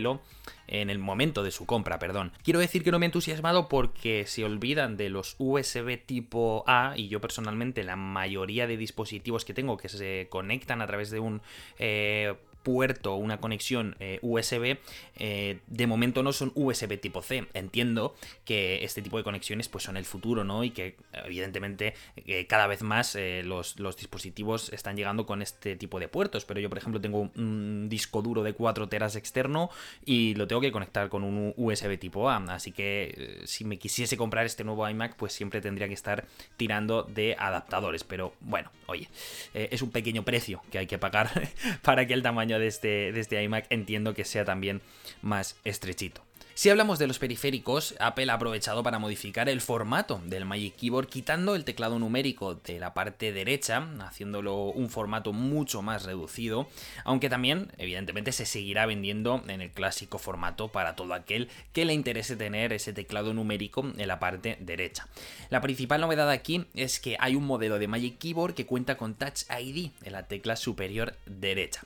en 0.66 0.90
el 0.90 0.99
momento 0.99 1.42
de 1.42 1.50
su 1.50 1.66
compra, 1.66 1.99
perdón. 1.99 2.33
Quiero 2.42 2.61
decir 2.61 2.85
que 2.85 2.90
no 2.90 2.99
me 2.99 3.07
ha 3.07 3.09
entusiasmado 3.09 3.69
porque 3.69 4.25
se 4.26 4.45
olvidan 4.45 4.97
de 4.97 5.11
los 5.11 5.35
USB 5.38 5.99
tipo 6.04 6.64
A 6.66 6.95
y 6.97 7.09
yo 7.09 7.21
personalmente 7.21 7.83
la 7.83 7.97
mayoría 7.97 8.66
de 8.66 8.76
dispositivos 8.76 9.45
que 9.45 9.54
tengo 9.54 9.76
que 9.76 9.88
se 9.88 10.28
conectan 10.30 10.80
a 10.80 10.87
través 10.87 11.11
de 11.11 11.21
un 11.21 11.42
eh, 11.78 12.35
puerto, 12.62 13.14
una 13.14 13.38
conexión 13.38 13.97
eh, 14.00 14.19
USB, 14.23 14.79
eh, 15.17 15.59
de 15.67 15.87
momento 15.87 16.23
no 16.23 16.33
son 16.33 16.52
USB 16.55 17.00
tipo 17.00 17.23
C. 17.23 17.47
Entiendo 17.55 18.14
que 18.45 18.85
este 18.85 19.02
tipo 19.02 19.17
de 19.17 19.25
conexiones 19.25 19.69
pues 19.69 19.85
son 19.85 19.97
el 19.97 20.05
futuro, 20.05 20.45
¿no? 20.45 20.64
Y 20.64 20.71
que 20.71 20.97
evidentemente 21.12 21.95
eh, 22.17 22.47
cada 22.47 22.67
vez 22.67 22.83
más 22.83 23.17
los, 23.45 23.76
dispositivos 23.97 24.73
están 24.73 24.97
llegando 24.97 25.26
con 25.26 25.43
este 25.43 25.76
tipo 25.76 25.99
de 25.99 26.09
puertos. 26.09 26.45
Pero 26.45 26.61
yo, 26.61 26.69
por 26.69 26.79
ejemplo, 26.79 27.00
tengo 27.00 27.31
un 27.35 27.88
disco 27.88 28.23
duro 28.23 28.43
de 28.43 28.52
4 28.52 28.88
teras 28.88 29.17
externo 29.17 29.71
y 30.05 30.35
lo 30.35 30.47
tengo 30.47 30.61
que 30.61 30.73
conectar 30.73 31.09
con 31.09 31.25
un 31.25 31.55
USB 31.57 31.99
tipo 31.99 32.31
A. 32.31 32.37
Así 32.49 32.73
que 32.73 33.43
si 33.45 33.64
me 33.64 33.79
quisiese 33.79 34.17
comprar 34.17 34.47
este 34.47 34.64
nuevo 34.64 34.88
iMac, 34.88 35.17
pues 35.17 35.33
siempre 35.33 35.61
tendría 35.61 35.88
que 35.88 35.95
estar 35.95 36.26
tirando 36.57 37.02
de 37.02 37.37
adaptadores. 37.38 38.05
Pero 38.05 38.35
bueno, 38.40 38.71
oye, 38.87 39.09
es 39.55 39.83
un 39.83 39.90
pequeño 39.90 40.25
precio 40.25 40.62
que 40.71 40.79
hay 40.79 40.87
que 40.87 40.99
pagar 40.99 41.31
para 41.83 42.07
que 42.07 42.14
el 42.14 42.23
tamaño 42.23 42.50
de 42.59 42.66
este, 42.66 43.12
de 43.12 43.21
este 43.21 43.42
iMac 43.42 43.66
entiendo 43.71 44.14
que 44.14 44.25
sea 44.25 44.45
también 44.45 44.80
más 45.23 45.57
estrechito. 45.64 46.23
Si 46.61 46.69
hablamos 46.69 46.99
de 46.99 47.07
los 47.07 47.19
periféricos, 47.19 47.95
Apple 48.00 48.31
ha 48.31 48.35
aprovechado 48.35 48.83
para 48.83 48.99
modificar 48.99 49.49
el 49.49 49.62
formato 49.62 50.21
del 50.26 50.45
Magic 50.45 50.76
Keyboard 50.76 51.09
quitando 51.09 51.55
el 51.55 51.64
teclado 51.64 51.99
numérico 51.99 52.55
de 52.55 52.79
la 52.79 52.93
parte 52.93 53.33
derecha, 53.33 53.88
haciéndolo 54.00 54.64
un 54.64 54.90
formato 54.90 55.33
mucho 55.33 55.81
más 55.81 56.05
reducido, 56.05 56.69
aunque 57.05 57.31
también 57.31 57.73
evidentemente 57.79 58.31
se 58.33 58.45
seguirá 58.45 58.85
vendiendo 58.85 59.43
en 59.49 59.62
el 59.62 59.71
clásico 59.71 60.19
formato 60.19 60.69
para 60.69 60.97
todo 60.97 61.14
aquel 61.14 61.49
que 61.73 61.87
le 61.87 61.95
interese 61.95 62.37
tener 62.37 62.75
ese 62.75 62.93
teclado 62.93 63.33
numérico 63.33 63.83
en 63.97 64.07
la 64.07 64.21
parte 64.21 64.59
derecha. 64.61 65.09
La 65.49 65.62
principal 65.62 66.02
novedad 66.02 66.29
aquí 66.29 66.67
es 66.75 67.00
que 67.00 67.17
hay 67.21 67.37
un 67.37 67.47
modelo 67.47 67.79
de 67.79 67.88
Magic 67.88 68.19
Keyboard 68.19 68.52
que 68.52 68.67
cuenta 68.67 68.99
con 68.99 69.14
Touch 69.14 69.45
ID 69.49 69.93
en 70.02 70.12
la 70.12 70.29
tecla 70.29 70.57
superior 70.57 71.17
derecha. 71.25 71.81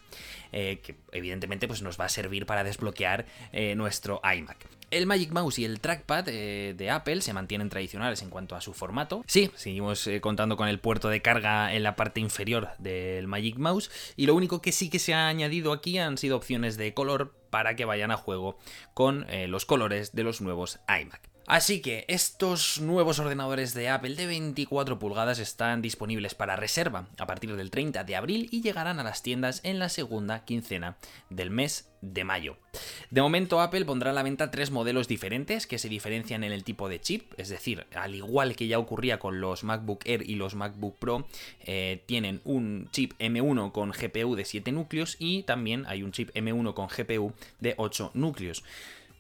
Eh, 0.57 0.79
que 0.85 0.95
evidentemente 1.11 1.67
pues, 1.67 1.83
nos 1.83 1.99
va 1.99 2.05
a 2.05 2.09
servir 2.09 2.47
para 2.47 2.63
desbloquear 2.63 3.27
eh, 3.53 3.75
nuestro 3.75 4.21
iMac. 4.25 4.64
El 4.91 5.07
Magic 5.07 5.33
Mouse 5.33 5.59
y 5.59 5.65
el 5.65 5.81
Trackpad 5.81 6.29
eh, 6.29 6.75
de 6.77 6.91
Apple 6.91 7.21
se 7.21 7.33
mantienen 7.33 7.69
tradicionales 7.69 8.23
en 8.23 8.31
cuanto 8.31 8.57
a 8.57 8.61
su 8.61 8.75
formato. 8.75 9.25
Sí, 9.27 9.51
seguimos 9.57 10.09
contando 10.21 10.57
con 10.57 10.69
el 10.69 10.79
puerto 10.79 11.09
de 11.09 11.23
carga 11.23 11.75
en 11.75 11.83
la 11.83 11.97
parte 11.97 12.21
inferior 12.21 12.69
del 12.79 13.27
Magic 13.27 13.57
Mouse 13.57 13.91
y 14.17 14.27
lo 14.27 14.35
único 14.35 14.61
que 14.63 14.73
sí 14.73 14.91
que 14.91 14.99
se 14.99 15.15
ha 15.15 15.29
añadido 15.29 15.73
aquí 15.73 15.99
han 15.99 16.19
sido 16.19 16.37
opciones 16.37 16.77
de 16.77 16.95
color 16.95 17.35
para 17.51 17.77
que 17.77 17.85
vayan 17.85 18.11
a 18.11 18.17
juego 18.17 18.59
con 18.95 19.27
los 19.49 19.65
colores 19.65 20.13
de 20.13 20.25
los 20.25 20.41
nuevos 20.41 20.81
iMac. 20.89 21.34
Así 21.47 21.81
que 21.81 22.07
estos 22.09 22.81
nuevos 22.81 23.19
ordenadores 23.19 23.75
de 23.75 23.91
Apple 23.91 24.15
de 24.15 24.27
24 24.27 24.99
pulgadas 24.99 25.39
están 25.39 25.83
disponibles 25.83 26.35
para 26.35 26.57
reserva 26.57 27.09
a 27.19 27.27
partir 27.27 27.55
del 27.55 27.71
30 27.71 28.03
de 28.05 28.17
abril 28.17 28.49
y 28.51 28.63
llegarán 28.63 28.99
a 28.99 29.05
las 29.05 29.23
tiendas 29.23 29.61
en 29.63 29.79
la 29.79 29.91
segunda 29.91 30.47
quincena 30.47 30.97
del 31.29 31.51
mes 31.51 31.91
de 32.01 32.25
mayo. 32.25 32.57
De 33.11 33.21
momento 33.21 33.61
Apple 33.61 33.85
pondrá 33.85 34.11
a 34.11 34.15
la 34.15 34.23
venta 34.23 34.51
tres 34.51 34.71
modelos 34.71 35.07
diferentes 35.07 35.67
que 35.67 35.79
se 35.79 35.89
diferencian 35.89 36.45
en 36.45 36.53
el 36.53 36.65
tipo 36.65 36.89
de 36.89 37.01
chip, 37.01 37.33
es 37.37 37.49
decir, 37.51 37.87
al 37.95 38.15
igual 38.15 38.57
que 38.57 38.67
ya 38.67 38.79
ocurría 38.79 39.19
con 39.19 39.41
los 39.41 39.65
MacBook 39.65 40.07
Air 40.07 40.29
y 40.29 40.37
los 40.37 40.55
MacBook 40.55 40.99
Pro, 40.99 41.27
eh, 41.61 42.03
tienen 42.07 42.41
un 42.45 42.89
chip 42.91 43.13
M1 43.19 43.73
con 43.73 43.91
GPU 43.91 44.35
de 44.35 44.45
7 44.45 44.73
núcleos 44.73 45.17
y 45.19 45.43
también 45.43 45.85
hay 45.87 46.03
un 46.03 46.13
chip 46.13 46.31
M1 46.35 46.75
con 46.75 46.89
GPU 46.89 47.33
de 47.61 47.75
8 47.77 48.13
núcleos. 48.15 48.65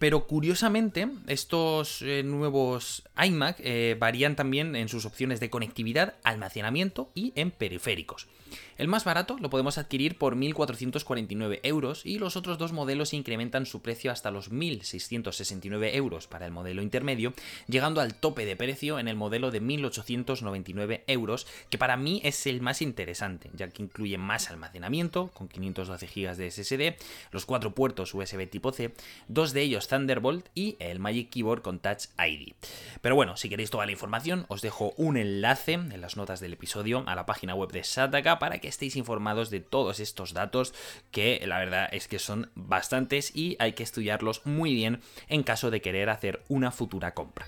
Pero 0.05 0.27
curiosamente, 0.27 1.09
estos 1.29 2.03
eh, 2.03 2.23
nuevos 2.23 3.05
iMac 3.17 3.57
eh, 3.61 3.97
varían 3.99 4.37
también 4.37 4.77
en 4.77 4.91
sus 4.91 5.07
opciones 5.07 5.41
de 5.41 5.49
conectividad, 5.49 6.13
almacenamiento 6.25 7.11
y 7.15 7.33
en 7.37 7.51
periféricos. 7.51 8.29
El 8.77 8.89
más 8.89 9.05
barato 9.05 9.37
lo 9.41 9.51
podemos 9.51 9.79
adquirir 9.79 10.19
por 10.19 10.37
1.449 10.37 11.61
euros 11.63 12.05
y 12.05 12.19
los 12.19 12.37
otros 12.37 12.59
dos 12.59 12.73
modelos 12.73 13.15
incrementan 13.15 13.67
su 13.67 13.83
precio 13.83 14.11
hasta 14.11 14.33
los 14.33 14.51
1.669 14.51 15.95
euros 15.95 16.27
para 16.27 16.47
el 16.47 16.53
modelo 16.53 16.83
intermedio, 16.83 17.35
llegando 17.69 18.01
al 18.01 18.15
tope 18.15 18.45
de 18.45 18.57
precio 18.57 18.99
en 18.99 19.07
el 19.07 19.15
modelo 19.15 19.53
de 19.53 19.63
1.899 19.63 21.03
euros, 21.07 21.47
que 21.71 21.79
para 21.79 21.97
mí 21.97 22.21
es 22.25 22.47
el 22.47 22.61
más 22.61 22.83
interesante, 22.83 23.51
ya 23.55 23.69
que 23.69 23.83
incluye 23.83 24.19
más 24.19 24.51
almacenamiento, 24.51 25.29
con 25.29 25.47
512 25.49 26.07
GB 26.07 26.37
de 26.37 26.51
SSD, 26.51 27.07
los 27.31 27.47
cuatro 27.47 27.75
puertos 27.75 28.13
USB 28.13 28.49
tipo 28.49 28.73
C, 28.73 28.93
dos 29.29 29.53
de 29.53 29.63
ellos 29.63 29.87
Thunderbolt 29.87 30.49
y 30.55 30.77
el 30.81 30.99
Magic 30.99 31.31
Keyboard 31.31 31.63
con 31.63 31.79
Touch 31.79 32.07
ID. 32.19 32.55
Pero 33.01 33.15
bueno, 33.15 33.37
si 33.37 33.49
queréis 33.49 33.71
toda 33.71 33.87
la 33.87 33.93
información, 33.93 34.47
os 34.49 34.63
dejo 34.63 34.95
un 34.97 35.17
enlace 35.17 35.75
en 35.75 36.01
las 36.01 36.17
notas 36.17 36.41
del 36.41 36.55
episodio 36.55 37.05
a 37.07 37.15
la 37.15 37.27
página 37.27 37.55
web 37.55 37.71
de 37.71 37.85
Sataka 37.85 38.39
para 38.39 38.59
que 38.59 38.64
estéis 38.69 38.97
informados 38.97 39.51
de 39.51 39.61
todos 39.61 40.01
estos 40.01 40.33
datos 40.33 40.75
que 41.11 41.43
la 41.47 41.59
verdad 41.59 41.89
es 41.93 42.09
que 42.09 42.19
son 42.19 42.51
bastantes 42.55 43.35
y 43.35 43.57
hay 43.59 43.73
que 43.73 43.83
estudiarlos 43.83 44.45
muy 44.45 44.75
bien 44.75 45.01
en 45.29 45.43
caso 45.43 45.71
de 45.71 45.81
querer 45.81 46.11
hacer 46.11 46.43
una 46.49 46.71
futura 46.71 47.15
compra. 47.15 47.47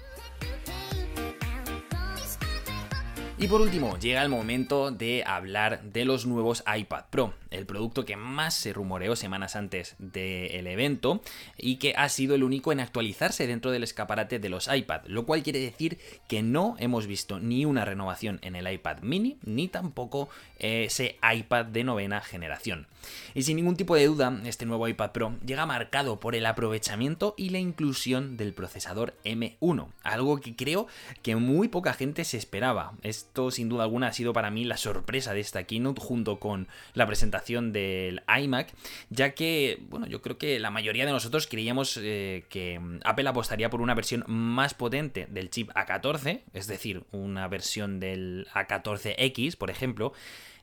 Y 3.39 3.49
por 3.49 3.61
último, 3.61 3.99
llega 3.99 4.23
el 4.23 4.31
momento 4.31 4.91
de 4.91 5.23
hablar 5.27 5.83
de 5.83 6.07
los 6.07 6.25
nuevos 6.25 6.65
iPad 6.75 7.05
Pro, 7.11 7.35
el 7.51 7.67
producto 7.67 8.07
que 8.07 8.17
más 8.17 8.55
se 8.55 8.73
rumoreó 8.73 9.15
semanas 9.15 9.57
antes 9.57 9.95
del 9.99 10.67
evento 10.67 11.21
y 11.59 11.77
que 11.77 11.93
ha 11.99 12.09
sido 12.09 12.35
el 12.35 12.45
único 12.45 12.73
en 12.73 12.81
actualizarse 12.81 13.47
dentro 13.47 13.71
del 13.71 13.83
escaparate 13.83 14.39
de 14.39 14.49
los 14.49 14.75
iPad, 14.75 15.03
lo 15.05 15.27
cual 15.27 15.43
quiere 15.43 15.59
decir 15.59 15.99
que 16.29 16.43
no 16.43 16.77
hemos 16.79 17.07
visto 17.07 17.39
ni 17.39 17.67
una 17.67 17.85
renovación 17.85 18.39
en 18.41 18.57
el 18.57 18.73
iPad 18.73 19.01
mini 19.03 19.37
ni 19.45 19.69
tampoco 19.69 20.31
ese 20.59 21.19
iPad 21.23 21.67
de 21.67 21.85
novena 21.85 22.23
generación. 22.23 22.87
Y 23.35 23.43
sin 23.43 23.57
ningún 23.57 23.77
tipo 23.77 23.95
de 23.95 24.07
duda, 24.07 24.41
este 24.47 24.65
nuevo 24.65 24.89
iPad 24.89 25.13
Pro 25.13 25.35
llega 25.45 25.67
marcado 25.67 26.19
por 26.21 26.35
el 26.35 26.47
aprovechamiento 26.47 27.35
y 27.37 27.51
la 27.51 27.59
inclusión 27.59 28.39
del 28.39 28.55
procesador 28.55 29.15
M1, 29.25 29.89
algo 30.03 30.41
que 30.41 30.57
creo 30.57 30.87
que 31.23 31.37
muy 31.37 31.69
poca 31.69 31.93
gente 31.93 32.25
se 32.25 32.39
esperaba. 32.39 32.95
Esto 33.27 33.51
sin 33.51 33.69
duda 33.69 33.83
alguna 33.83 34.09
ha 34.09 34.13
sido 34.13 34.33
para 34.33 34.51
mí 34.51 34.65
la 34.65 34.77
sorpresa 34.77 35.35
de 35.35 35.41
esta 35.41 35.65
keynote 35.65 36.01
junto 36.01 36.39
con 36.39 36.69
la 36.95 37.07
presentación 37.07 37.73
del 37.73 38.23
iMac, 38.35 38.73
ya 39.11 39.35
que, 39.35 39.83
bueno, 39.91 40.07
yo 40.07 40.23
creo 40.23 40.39
que 40.39 40.59
la 40.59 40.71
mayoría 40.71 41.05
de 41.05 41.13
nosotros 41.13 41.47
creíamos 41.47 41.99
eh, 42.03 42.45
que 42.49 42.81
Apple 43.05 43.29
apostaría 43.29 43.69
por 43.69 43.83
una 43.83 43.95
versión 43.95 44.25
más 44.27 44.73
potente 44.75 45.27
del 45.29 45.51
chip 45.51 45.71
A14, 45.73 46.43
es 46.55 46.67
decir, 46.67 47.05
una 47.13 47.47
versión 47.49 48.01
del 48.01 48.47
A14X, 48.55 49.57
por 49.59 49.71
ejemplo, 49.71 50.13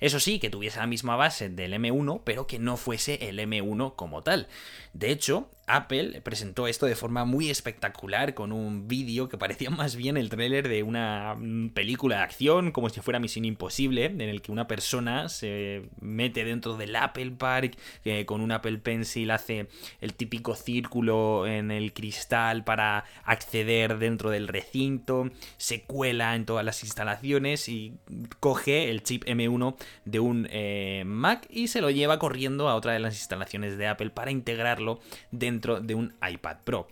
eso 0.04 0.20
sí, 0.20 0.38
que 0.38 0.50
tuviese 0.50 0.80
la 0.80 0.86
misma 0.86 1.16
base 1.16 1.48
del 1.48 1.72
M1, 1.76 2.24
pero 2.26 2.46
que 2.46 2.60
no 2.60 2.76
fuese 2.76 3.30
el 3.30 3.40
M1 3.40 3.96
como 3.96 4.22
tal. 4.22 4.50
De 4.92 5.12
hecho, 5.12 5.50
Apple 5.66 6.20
presentó 6.22 6.68
esto 6.68 6.86
de 6.86 6.96
forma 6.96 7.24
muy 7.24 7.50
espectacular 7.50 8.34
con 8.34 8.52
un 8.52 8.90
vídeo 8.90 9.30
que 9.30 9.38
parecía 9.38 9.70
más 9.72 9.96
bien 9.96 10.18
el 10.18 10.28
tráiler 10.30 10.68
de 10.68 10.84
una 10.84 11.36
mm, 11.36 11.70
película 11.70 12.18
de 12.18 12.24
acción, 12.24 12.72
como 12.72 12.90
si 12.90 13.00
fuera 13.00 13.20
Misión 13.20 13.46
Imposible, 13.46 14.06
en 14.06 14.20
el 14.20 14.42
que 14.42 14.52
una 14.52 14.68
persona 14.68 15.30
se 15.30 15.84
mete 16.02 16.44
dentro 16.44 16.76
del 16.76 16.98
Apple 16.98 17.32
Park, 17.38 17.78
eh, 18.04 18.26
con 18.26 18.42
un 18.42 18.52
Apple 18.52 18.80
Pencil 18.80 19.32
hace 19.32 19.68
el 20.02 20.16
típico 20.16 20.56
círculo 20.56 21.48
en 21.48 21.72
el 21.72 21.94
cristal 21.94 22.66
para 22.66 23.06
acceder 23.24 24.00
dentro 24.00 24.32
del 24.32 24.50
recinto, 24.50 25.30
se 25.56 25.84
cuela 25.84 26.36
en 26.36 26.46
todas 26.46 26.66
las 26.66 26.84
instalaciones 26.84 27.70
y 27.70 27.94
coge 28.42 28.90
el 28.90 29.02
chip 29.02 29.24
M1 29.24 29.78
de 30.06 30.20
un 30.20 30.48
eh, 30.52 31.04
Mac 31.06 31.48
y 31.50 31.68
se 31.68 31.82
lo 31.82 31.90
lleva 31.90 32.20
corriendo 32.20 32.70
a 32.70 32.76
otra 32.76 32.94
de 32.94 33.00
las 33.00 33.16
instalaciones 33.16 33.78
de 33.78 33.88
Apple 33.88 34.10
para 34.10 34.32
integrarlo 34.32 35.00
dentro 35.32 35.80
de 35.80 35.96
un 35.96 36.14
iPad 36.28 36.58
Pro. 36.64 36.88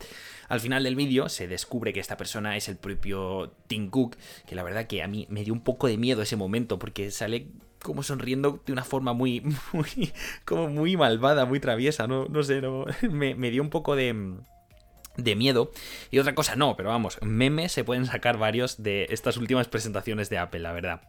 Al 0.48 0.60
final 0.60 0.84
del 0.84 0.96
vídeo 0.96 1.30
se 1.30 1.48
descubre 1.48 1.94
que 1.94 2.00
esta 2.00 2.18
persona 2.18 2.58
es 2.58 2.68
el 2.68 2.76
propio 2.76 3.54
Tim 3.68 3.90
Cook, 3.90 4.18
que 4.46 4.56
la 4.56 4.64
verdad 4.64 4.88
que 4.88 5.02
a 5.02 5.08
mí 5.08 5.26
me 5.30 5.44
dio 5.44 5.54
un 5.54 5.62
poco 5.62 5.88
de 5.88 5.98
miedo 5.98 6.22
ese 6.22 6.36
momento 6.36 6.78
porque 6.78 7.12
sale 7.12 7.48
como 7.82 8.04
sonriendo 8.04 8.62
de 8.66 8.74
una 8.74 8.84
forma 8.84 9.14
muy, 9.14 9.42
muy, 9.74 10.12
como 10.46 10.68
muy 10.68 10.98
malvada, 10.98 11.46
muy 11.46 11.60
traviesa, 11.60 12.08
no, 12.08 12.26
no 12.26 12.44
sé, 12.44 12.62
no, 12.62 12.86
me, 13.10 13.36
me 13.36 13.52
dio 13.52 13.62
un 13.62 13.70
poco 13.70 13.96
de 13.96 14.14
de 15.18 15.36
miedo. 15.36 15.72
Y 16.10 16.20
otra 16.20 16.36
cosa 16.36 16.56
no, 16.56 16.76
pero 16.76 16.90
vamos, 16.90 17.20
memes 17.22 17.72
se 17.72 17.84
pueden 17.84 18.06
sacar 18.06 18.38
varios 18.38 18.82
de 18.82 19.08
estas 19.10 19.38
últimas 19.38 19.68
presentaciones 19.68 20.30
de 20.30 20.38
Apple, 20.38 20.62
la 20.62 20.72
verdad. 20.72 21.02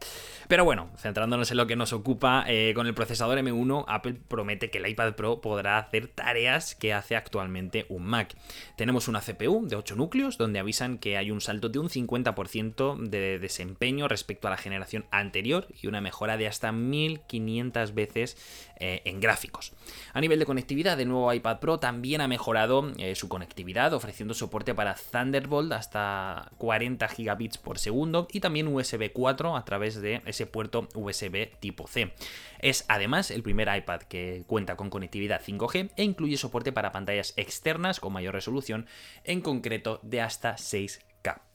Pero 0.47 0.65
bueno, 0.65 0.89
centrándonos 0.97 1.51
en 1.51 1.57
lo 1.57 1.67
que 1.67 1.75
nos 1.75 1.93
ocupa, 1.93 2.43
eh, 2.47 2.73
con 2.75 2.87
el 2.87 2.93
procesador 2.93 3.37
M1, 3.37 3.85
Apple 3.87 4.15
promete 4.27 4.69
que 4.69 4.77
el 4.77 4.87
iPad 4.87 5.13
Pro 5.13 5.41
podrá 5.41 5.77
hacer 5.77 6.07
tareas 6.07 6.75
que 6.75 6.93
hace 6.93 7.15
actualmente 7.15 7.85
un 7.89 8.05
Mac. 8.05 8.35
Tenemos 8.75 9.07
una 9.07 9.21
CPU 9.21 9.67
de 9.67 9.75
8 9.75 9.95
núcleos, 9.95 10.37
donde 10.37 10.59
avisan 10.59 10.97
que 10.97 11.17
hay 11.17 11.31
un 11.31 11.41
salto 11.41 11.69
de 11.69 11.79
un 11.79 11.89
50% 11.89 12.97
de 12.97 13.39
desempeño 13.39 14.07
respecto 14.07 14.47
a 14.47 14.51
la 14.51 14.57
generación 14.57 15.05
anterior 15.11 15.67
y 15.81 15.87
una 15.87 16.01
mejora 16.01 16.37
de 16.37 16.47
hasta 16.47 16.71
1500 16.71 17.93
veces 17.93 18.37
eh, 18.77 19.01
en 19.05 19.19
gráficos. 19.19 19.73
A 20.13 20.21
nivel 20.21 20.39
de 20.39 20.45
conectividad, 20.45 20.99
el 20.99 21.07
nuevo 21.07 21.33
iPad 21.33 21.59
Pro 21.59 21.79
también 21.79 22.21
ha 22.21 22.27
mejorado 22.27 22.91
eh, 22.97 23.15
su 23.15 23.29
conectividad, 23.29 23.92
ofreciendo 23.95 24.33
soporte 24.33 24.73
para 24.73 24.95
Thunderbolt 24.95 25.71
hasta 25.71 26.51
40 26.57 27.07
gigabits 27.09 27.57
por 27.57 27.79
segundo 27.79 28.27
y 28.31 28.39
también 28.39 28.67
USB 28.67 29.11
4 29.11 29.55
a 29.55 29.65
través 29.65 30.01
de 30.01 30.21
ese 30.25 30.45
puerto 30.45 30.87
USB 30.93 31.49
tipo 31.59 31.87
C. 31.87 32.13
Es 32.59 32.85
además 32.87 33.31
el 33.31 33.43
primer 33.43 33.75
iPad 33.75 34.01
que 34.01 34.43
cuenta 34.47 34.75
con 34.75 34.89
conectividad 34.89 35.41
5G 35.41 35.91
e 35.95 36.03
incluye 36.03 36.37
soporte 36.37 36.71
para 36.71 36.91
pantallas 36.91 37.33
externas 37.37 37.99
con 37.99 38.13
mayor 38.13 38.33
resolución, 38.33 38.87
en 39.23 39.41
concreto 39.41 39.99
de 40.03 40.21
hasta 40.21 40.57
6 40.57 40.99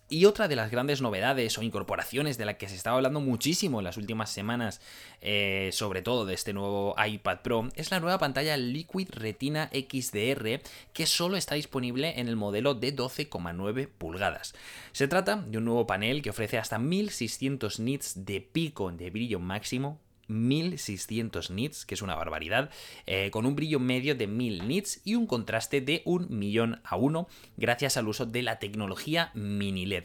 y 0.08 0.24
otra 0.24 0.48
de 0.48 0.56
las 0.56 0.70
grandes 0.70 1.00
novedades 1.02 1.58
o 1.58 1.62
incorporaciones 1.62 2.38
de 2.38 2.44
la 2.44 2.56
que 2.56 2.68
se 2.68 2.74
estaba 2.74 2.96
hablando 2.96 3.20
muchísimo 3.20 3.80
en 3.80 3.84
las 3.84 3.96
últimas 3.96 4.30
semanas, 4.30 4.80
eh, 5.20 5.70
sobre 5.72 6.02
todo 6.02 6.24
de 6.24 6.34
este 6.34 6.52
nuevo 6.52 6.94
iPad 7.04 7.38
Pro, 7.42 7.68
es 7.74 7.90
la 7.90 8.00
nueva 8.00 8.18
pantalla 8.18 8.56
Liquid 8.56 9.08
Retina 9.10 9.70
XDR 9.72 10.60
que 10.92 11.06
solo 11.06 11.36
está 11.36 11.54
disponible 11.54 12.18
en 12.20 12.28
el 12.28 12.36
modelo 12.36 12.74
de 12.74 12.94
12,9 12.94 13.88
pulgadas. 13.88 14.54
Se 14.92 15.08
trata 15.08 15.36
de 15.36 15.58
un 15.58 15.64
nuevo 15.64 15.86
panel 15.86 16.22
que 16.22 16.30
ofrece 16.30 16.58
hasta 16.58 16.78
1600 16.78 17.80
nits 17.80 18.24
de 18.24 18.40
pico 18.40 18.90
de 18.92 19.10
brillo 19.10 19.40
máximo 19.40 20.00
1600 20.28 21.50
nits, 21.50 21.84
que 21.84 21.94
es 21.94 22.02
una 22.02 22.14
barbaridad, 22.14 22.70
eh, 23.06 23.30
con 23.30 23.46
un 23.46 23.56
brillo 23.56 23.80
medio 23.80 24.14
de 24.14 24.26
1000 24.26 24.68
nits 24.68 25.00
y 25.04 25.14
un 25.14 25.26
contraste 25.26 25.80
de 25.80 26.02
un 26.04 26.26
millón 26.38 26.80
a 26.84 26.96
uno, 26.96 27.28
gracias 27.56 27.96
al 27.96 28.08
uso 28.08 28.26
de 28.26 28.42
la 28.42 28.58
tecnología 28.58 29.30
mini 29.34 29.86
LED. 29.86 30.04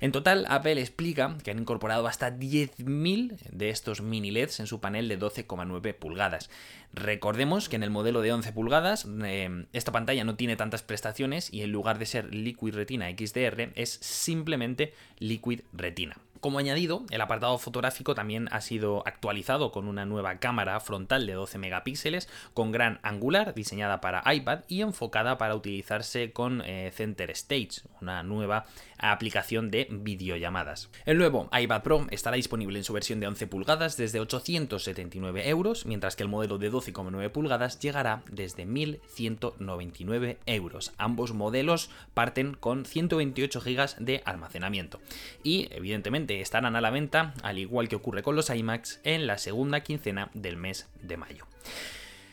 En 0.00 0.12
total, 0.12 0.46
Apple 0.48 0.80
explica 0.80 1.36
que 1.42 1.50
han 1.50 1.58
incorporado 1.58 2.06
hasta 2.06 2.36
10.000 2.36 3.38
de 3.50 3.70
estos 3.70 4.00
mini 4.02 4.30
LEDs 4.30 4.60
en 4.60 4.66
su 4.66 4.80
panel 4.80 5.08
de 5.08 5.18
12,9 5.18 5.94
pulgadas. 5.94 6.50
Recordemos 6.92 7.68
que 7.68 7.76
en 7.76 7.82
el 7.82 7.90
modelo 7.90 8.20
de 8.20 8.32
11 8.32 8.52
pulgadas 8.52 9.06
eh, 9.24 9.66
esta 9.72 9.92
pantalla 9.92 10.24
no 10.24 10.36
tiene 10.36 10.56
tantas 10.56 10.82
prestaciones 10.82 11.52
y 11.52 11.62
en 11.62 11.72
lugar 11.72 11.98
de 11.98 12.06
ser 12.06 12.34
Liquid 12.34 12.74
Retina 12.74 13.08
XDR 13.10 13.72
es 13.74 13.90
simplemente 14.02 14.92
Liquid 15.18 15.60
Retina. 15.72 16.16
Como 16.42 16.58
añadido, 16.58 17.04
el 17.10 17.20
apartado 17.20 17.56
fotográfico 17.56 18.16
también 18.16 18.48
ha 18.50 18.60
sido 18.62 19.04
actualizado 19.06 19.70
con 19.70 19.86
una 19.86 20.06
nueva 20.06 20.38
cámara 20.38 20.80
frontal 20.80 21.24
de 21.24 21.34
12 21.34 21.56
megapíxeles 21.58 22.28
con 22.52 22.72
gran 22.72 22.98
angular 23.04 23.54
diseñada 23.54 24.00
para 24.00 24.24
iPad 24.34 24.64
y 24.66 24.80
enfocada 24.80 25.38
para 25.38 25.54
utilizarse 25.54 26.32
con 26.32 26.60
eh, 26.66 26.90
Center 26.92 27.30
Stage, 27.30 27.82
una 28.00 28.24
nueva 28.24 28.66
aplicación 28.98 29.70
de 29.70 29.86
videollamadas. 29.88 30.90
El 31.06 31.18
nuevo 31.18 31.48
iPad 31.52 31.82
Pro 31.82 32.06
estará 32.10 32.34
disponible 32.34 32.76
en 32.76 32.84
su 32.84 32.92
versión 32.92 33.20
de 33.20 33.28
11 33.28 33.46
pulgadas 33.46 33.96
desde 33.96 34.18
879 34.18 35.48
euros, 35.48 35.86
mientras 35.86 36.16
que 36.16 36.24
el 36.24 36.28
modelo 36.28 36.58
de 36.58 36.72
12,9 36.72 37.30
pulgadas 37.30 37.78
llegará 37.78 38.24
desde 38.28 38.66
1199 38.66 40.38
euros. 40.46 40.92
Ambos 40.98 41.34
modelos 41.34 41.88
parten 42.14 42.54
con 42.54 42.84
128 42.84 43.60
GB 43.60 43.96
de 43.98 44.22
almacenamiento 44.24 45.00
y 45.44 45.68
evidentemente 45.70 46.31
estarán 46.40 46.76
a 46.76 46.80
la 46.80 46.90
venta, 46.90 47.34
al 47.42 47.58
igual 47.58 47.88
que 47.88 47.96
ocurre 47.96 48.22
con 48.22 48.36
los 48.36 48.50
iMacs, 48.50 49.00
en 49.04 49.26
la 49.26 49.38
segunda 49.38 49.82
quincena 49.82 50.30
del 50.34 50.56
mes 50.56 50.88
de 51.02 51.16
mayo. 51.16 51.46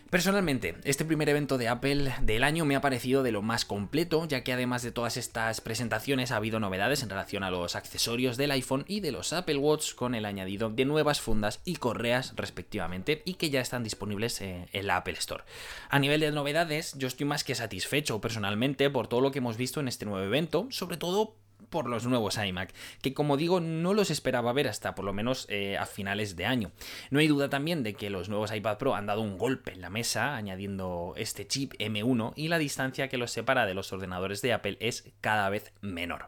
Personalmente, 0.09 0.75
este 0.85 1.05
primer 1.05 1.29
evento 1.29 1.59
de 1.59 1.67
Apple 1.67 2.11
del 2.23 2.43
año 2.43 2.65
me 2.65 2.75
ha 2.75 2.81
parecido 2.81 3.21
de 3.21 3.31
lo 3.31 3.43
más 3.43 3.63
completo, 3.63 4.25
ya 4.27 4.43
que 4.43 4.51
además 4.51 4.81
de 4.81 4.91
todas 4.91 5.17
estas 5.17 5.61
presentaciones 5.61 6.31
ha 6.31 6.37
habido 6.37 6.59
novedades 6.59 7.03
en 7.03 7.11
relación 7.11 7.43
a 7.43 7.51
los 7.51 7.75
accesorios 7.75 8.35
del 8.35 8.49
iPhone 8.49 8.85
y 8.87 9.01
de 9.01 9.11
los 9.11 9.33
Apple 9.33 9.57
Watch 9.57 9.93
con 9.93 10.15
el 10.15 10.25
añadido 10.25 10.71
de 10.71 10.85
nuevas 10.85 11.21
fundas 11.21 11.61
y 11.63 11.75
correas 11.75 12.33
respectivamente 12.35 13.21
y 13.23 13.35
que 13.35 13.51
ya 13.51 13.61
están 13.61 13.83
disponibles 13.83 14.41
eh, 14.41 14.67
en 14.73 14.87
la 14.87 14.97
Apple 14.97 15.13
Store. 15.13 15.43
A 15.89 15.99
nivel 15.99 16.21
de 16.21 16.31
novedades, 16.31 16.95
yo 16.97 17.07
estoy 17.07 17.27
más 17.27 17.43
que 17.43 17.53
satisfecho 17.53 18.19
personalmente 18.19 18.89
por 18.89 19.07
todo 19.07 19.21
lo 19.21 19.29
que 19.29 19.37
hemos 19.37 19.57
visto 19.57 19.79
en 19.79 19.87
este 19.87 20.05
nuevo 20.05 20.25
evento, 20.25 20.65
sobre 20.71 20.97
todo 20.97 21.35
por 21.69 21.87
los 21.87 22.05
nuevos 22.05 22.37
iMac, 22.37 22.73
que 23.01 23.13
como 23.13 23.37
digo 23.37 23.59
no 23.59 23.93
los 23.93 24.11
esperaba 24.11 24.53
ver 24.53 24.67
hasta 24.67 24.95
por 24.95 25.05
lo 25.05 25.13
menos 25.13 25.45
eh, 25.49 25.77
a 25.77 25.85
finales 25.85 26.35
de 26.35 26.45
año. 26.45 26.71
No 27.11 27.19
hay 27.19 27.27
duda 27.27 27.49
también 27.49 27.83
de 27.83 27.93
que 27.93 28.09
los 28.09 28.29
nuevos 28.29 28.53
iPad 28.53 28.77
Pro 28.77 28.95
han 28.95 29.05
dado 29.05 29.21
un 29.21 29.37
golpe 29.37 29.71
en 29.71 29.81
la 29.81 29.89
mesa 29.89 30.35
añadiendo 30.35 31.13
este 31.17 31.47
chip 31.47 31.73
M1 31.79 32.33
y 32.35 32.47
la 32.47 32.57
distancia 32.57 33.09
que 33.09 33.17
los 33.17 33.31
separa 33.31 33.65
de 33.65 33.73
los 33.73 33.91
ordenadores 33.93 34.41
de 34.41 34.53
Apple 34.53 34.77
es 34.79 35.11
cada 35.21 35.49
vez 35.49 35.73
menor. 35.81 36.27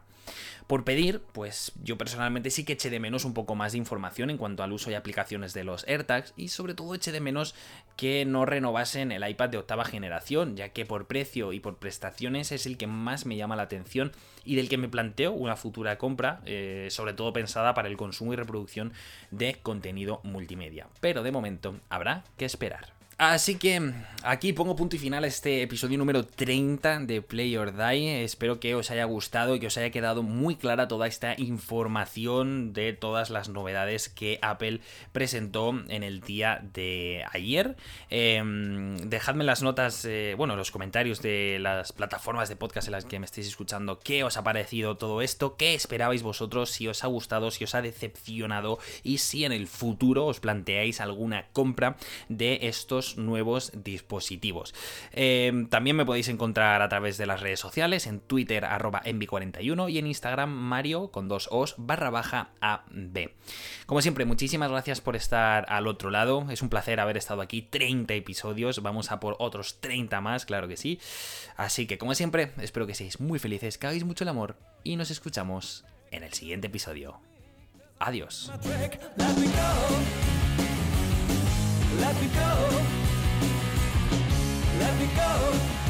Por 0.66 0.84
pedir, 0.84 1.20
pues 1.32 1.72
yo 1.82 1.98
personalmente 1.98 2.50
sí 2.50 2.64
que 2.64 2.74
eché 2.74 2.88
de 2.88 3.00
menos 3.00 3.24
un 3.24 3.34
poco 3.34 3.54
más 3.54 3.72
de 3.72 3.78
información 3.78 4.30
en 4.30 4.38
cuanto 4.38 4.62
al 4.62 4.72
uso 4.72 4.90
y 4.90 4.94
aplicaciones 4.94 5.52
de 5.54 5.64
los 5.64 5.86
AirTags 5.86 6.32
y 6.36 6.48
sobre 6.48 6.74
todo 6.74 6.94
eché 6.94 7.12
de 7.12 7.20
menos 7.20 7.54
que 7.96 8.24
no 8.24 8.46
renovasen 8.46 9.12
el 9.12 9.28
iPad 9.28 9.50
de 9.50 9.58
octava 9.58 9.84
generación, 9.84 10.56
ya 10.56 10.70
que 10.70 10.86
por 10.86 11.06
precio 11.06 11.52
y 11.52 11.60
por 11.60 11.76
prestaciones 11.76 12.52
es 12.52 12.66
el 12.66 12.78
que 12.78 12.86
más 12.86 13.26
me 13.26 13.36
llama 13.36 13.56
la 13.56 13.64
atención 13.64 14.12
y 14.44 14.56
del 14.56 14.68
que 14.68 14.78
me 14.78 14.88
planteo 14.88 15.32
una 15.32 15.56
futura 15.56 15.98
compra, 15.98 16.40
eh, 16.46 16.88
sobre 16.90 17.12
todo 17.12 17.32
pensada 17.32 17.74
para 17.74 17.88
el 17.88 17.96
consumo 17.96 18.32
y 18.32 18.36
reproducción 18.36 18.92
de 19.30 19.58
contenido 19.62 20.20
multimedia. 20.22 20.88
Pero 21.00 21.22
de 21.22 21.32
momento 21.32 21.80
habrá 21.90 22.24
que 22.36 22.44
esperar. 22.44 23.01
Así 23.24 23.54
que 23.54 23.92
aquí 24.24 24.52
pongo 24.52 24.74
punto 24.74 24.96
y 24.96 24.98
final 24.98 25.22
a 25.22 25.28
este 25.28 25.62
episodio 25.62 25.96
número 25.96 26.26
30 26.26 26.98
de 27.02 27.22
Play 27.22 27.56
or 27.56 27.72
Die. 27.76 28.24
Espero 28.24 28.58
que 28.58 28.74
os 28.74 28.90
haya 28.90 29.04
gustado 29.04 29.54
y 29.54 29.60
que 29.60 29.68
os 29.68 29.76
haya 29.76 29.90
quedado 29.90 30.24
muy 30.24 30.56
clara 30.56 30.88
toda 30.88 31.06
esta 31.06 31.36
información 31.38 32.72
de 32.72 32.94
todas 32.94 33.30
las 33.30 33.48
novedades 33.48 34.08
que 34.08 34.40
Apple 34.42 34.80
presentó 35.12 35.72
en 35.86 36.02
el 36.02 36.20
día 36.20 36.64
de 36.74 37.24
ayer. 37.30 37.76
Em, 38.10 38.96
dejadme 39.08 39.44
las 39.44 39.62
notas, 39.62 40.04
eh, 40.04 40.34
bueno, 40.36 40.56
los 40.56 40.72
comentarios 40.72 41.22
de 41.22 41.58
las 41.60 41.92
plataformas 41.92 42.48
de 42.48 42.56
podcast 42.56 42.88
en 42.88 42.92
las 42.92 43.04
que 43.04 43.20
me 43.20 43.26
estéis 43.26 43.46
escuchando. 43.46 44.00
¿Qué 44.00 44.24
os 44.24 44.36
ha 44.36 44.42
parecido 44.42 44.96
todo 44.96 45.22
esto? 45.22 45.56
¿Qué 45.56 45.74
esperabais 45.74 46.24
vosotros? 46.24 46.70
Si 46.72 46.88
os 46.88 47.04
ha 47.04 47.06
gustado, 47.06 47.52
si 47.52 47.62
os 47.62 47.76
ha 47.76 47.82
decepcionado 47.82 48.80
y 49.04 49.18
si 49.18 49.44
en 49.44 49.52
el 49.52 49.68
futuro 49.68 50.26
os 50.26 50.40
planteáis 50.40 51.00
alguna 51.00 51.46
compra 51.52 51.96
de 52.28 52.58
estos 52.62 53.11
nuevos 53.16 53.72
dispositivos. 53.74 54.74
Em, 55.12 55.68
también 55.68 55.96
me 55.96 56.04
podéis 56.04 56.28
encontrar 56.28 56.82
a 56.82 56.88
través 56.88 57.18
de 57.18 57.26
las 57.26 57.40
redes 57.40 57.60
sociales, 57.60 58.06
en 58.06 58.20
Twitter 58.20 58.64
arroba 58.64 59.02
envi41 59.04 59.90
y 59.90 59.98
en 59.98 60.06
Instagram 60.06 60.50
Mario 60.50 61.10
con 61.10 61.28
dos 61.28 61.48
os 61.50 61.74
barra 61.78 62.10
baja 62.10 62.50
AB. 62.60 63.30
Como 63.86 64.02
siempre, 64.02 64.24
muchísimas 64.24 64.70
gracias 64.70 65.00
por 65.00 65.16
estar 65.16 65.66
al 65.68 65.86
otro 65.86 66.10
lado. 66.10 66.46
Es 66.50 66.62
un 66.62 66.68
placer 66.68 67.00
haber 67.00 67.16
estado 67.16 67.42
aquí 67.42 67.62
30 67.62 68.14
episodios. 68.14 68.82
Vamos 68.82 69.10
a 69.10 69.20
por 69.20 69.36
otros 69.38 69.80
30 69.80 70.20
más, 70.20 70.46
claro 70.46 70.68
que 70.68 70.76
sí. 70.76 71.00
Así 71.56 71.86
que, 71.86 71.98
como 71.98 72.14
siempre, 72.14 72.52
espero 72.60 72.86
que 72.86 72.94
seáis 72.94 73.20
muy 73.20 73.38
felices, 73.38 73.78
que 73.78 73.86
hagáis 73.86 74.04
mucho 74.04 74.24
el 74.24 74.28
amor 74.28 74.56
y 74.84 74.96
nos 74.96 75.10
escuchamos 75.10 75.84
en 76.10 76.22
el 76.22 76.32
siguiente 76.32 76.66
episodio. 76.68 77.20
Adiós. 77.98 78.50
Let 82.00 82.20
me 82.20 82.28
go. 82.28 82.82
Let 84.78 84.98
me 84.98 85.08
go. 85.14 85.81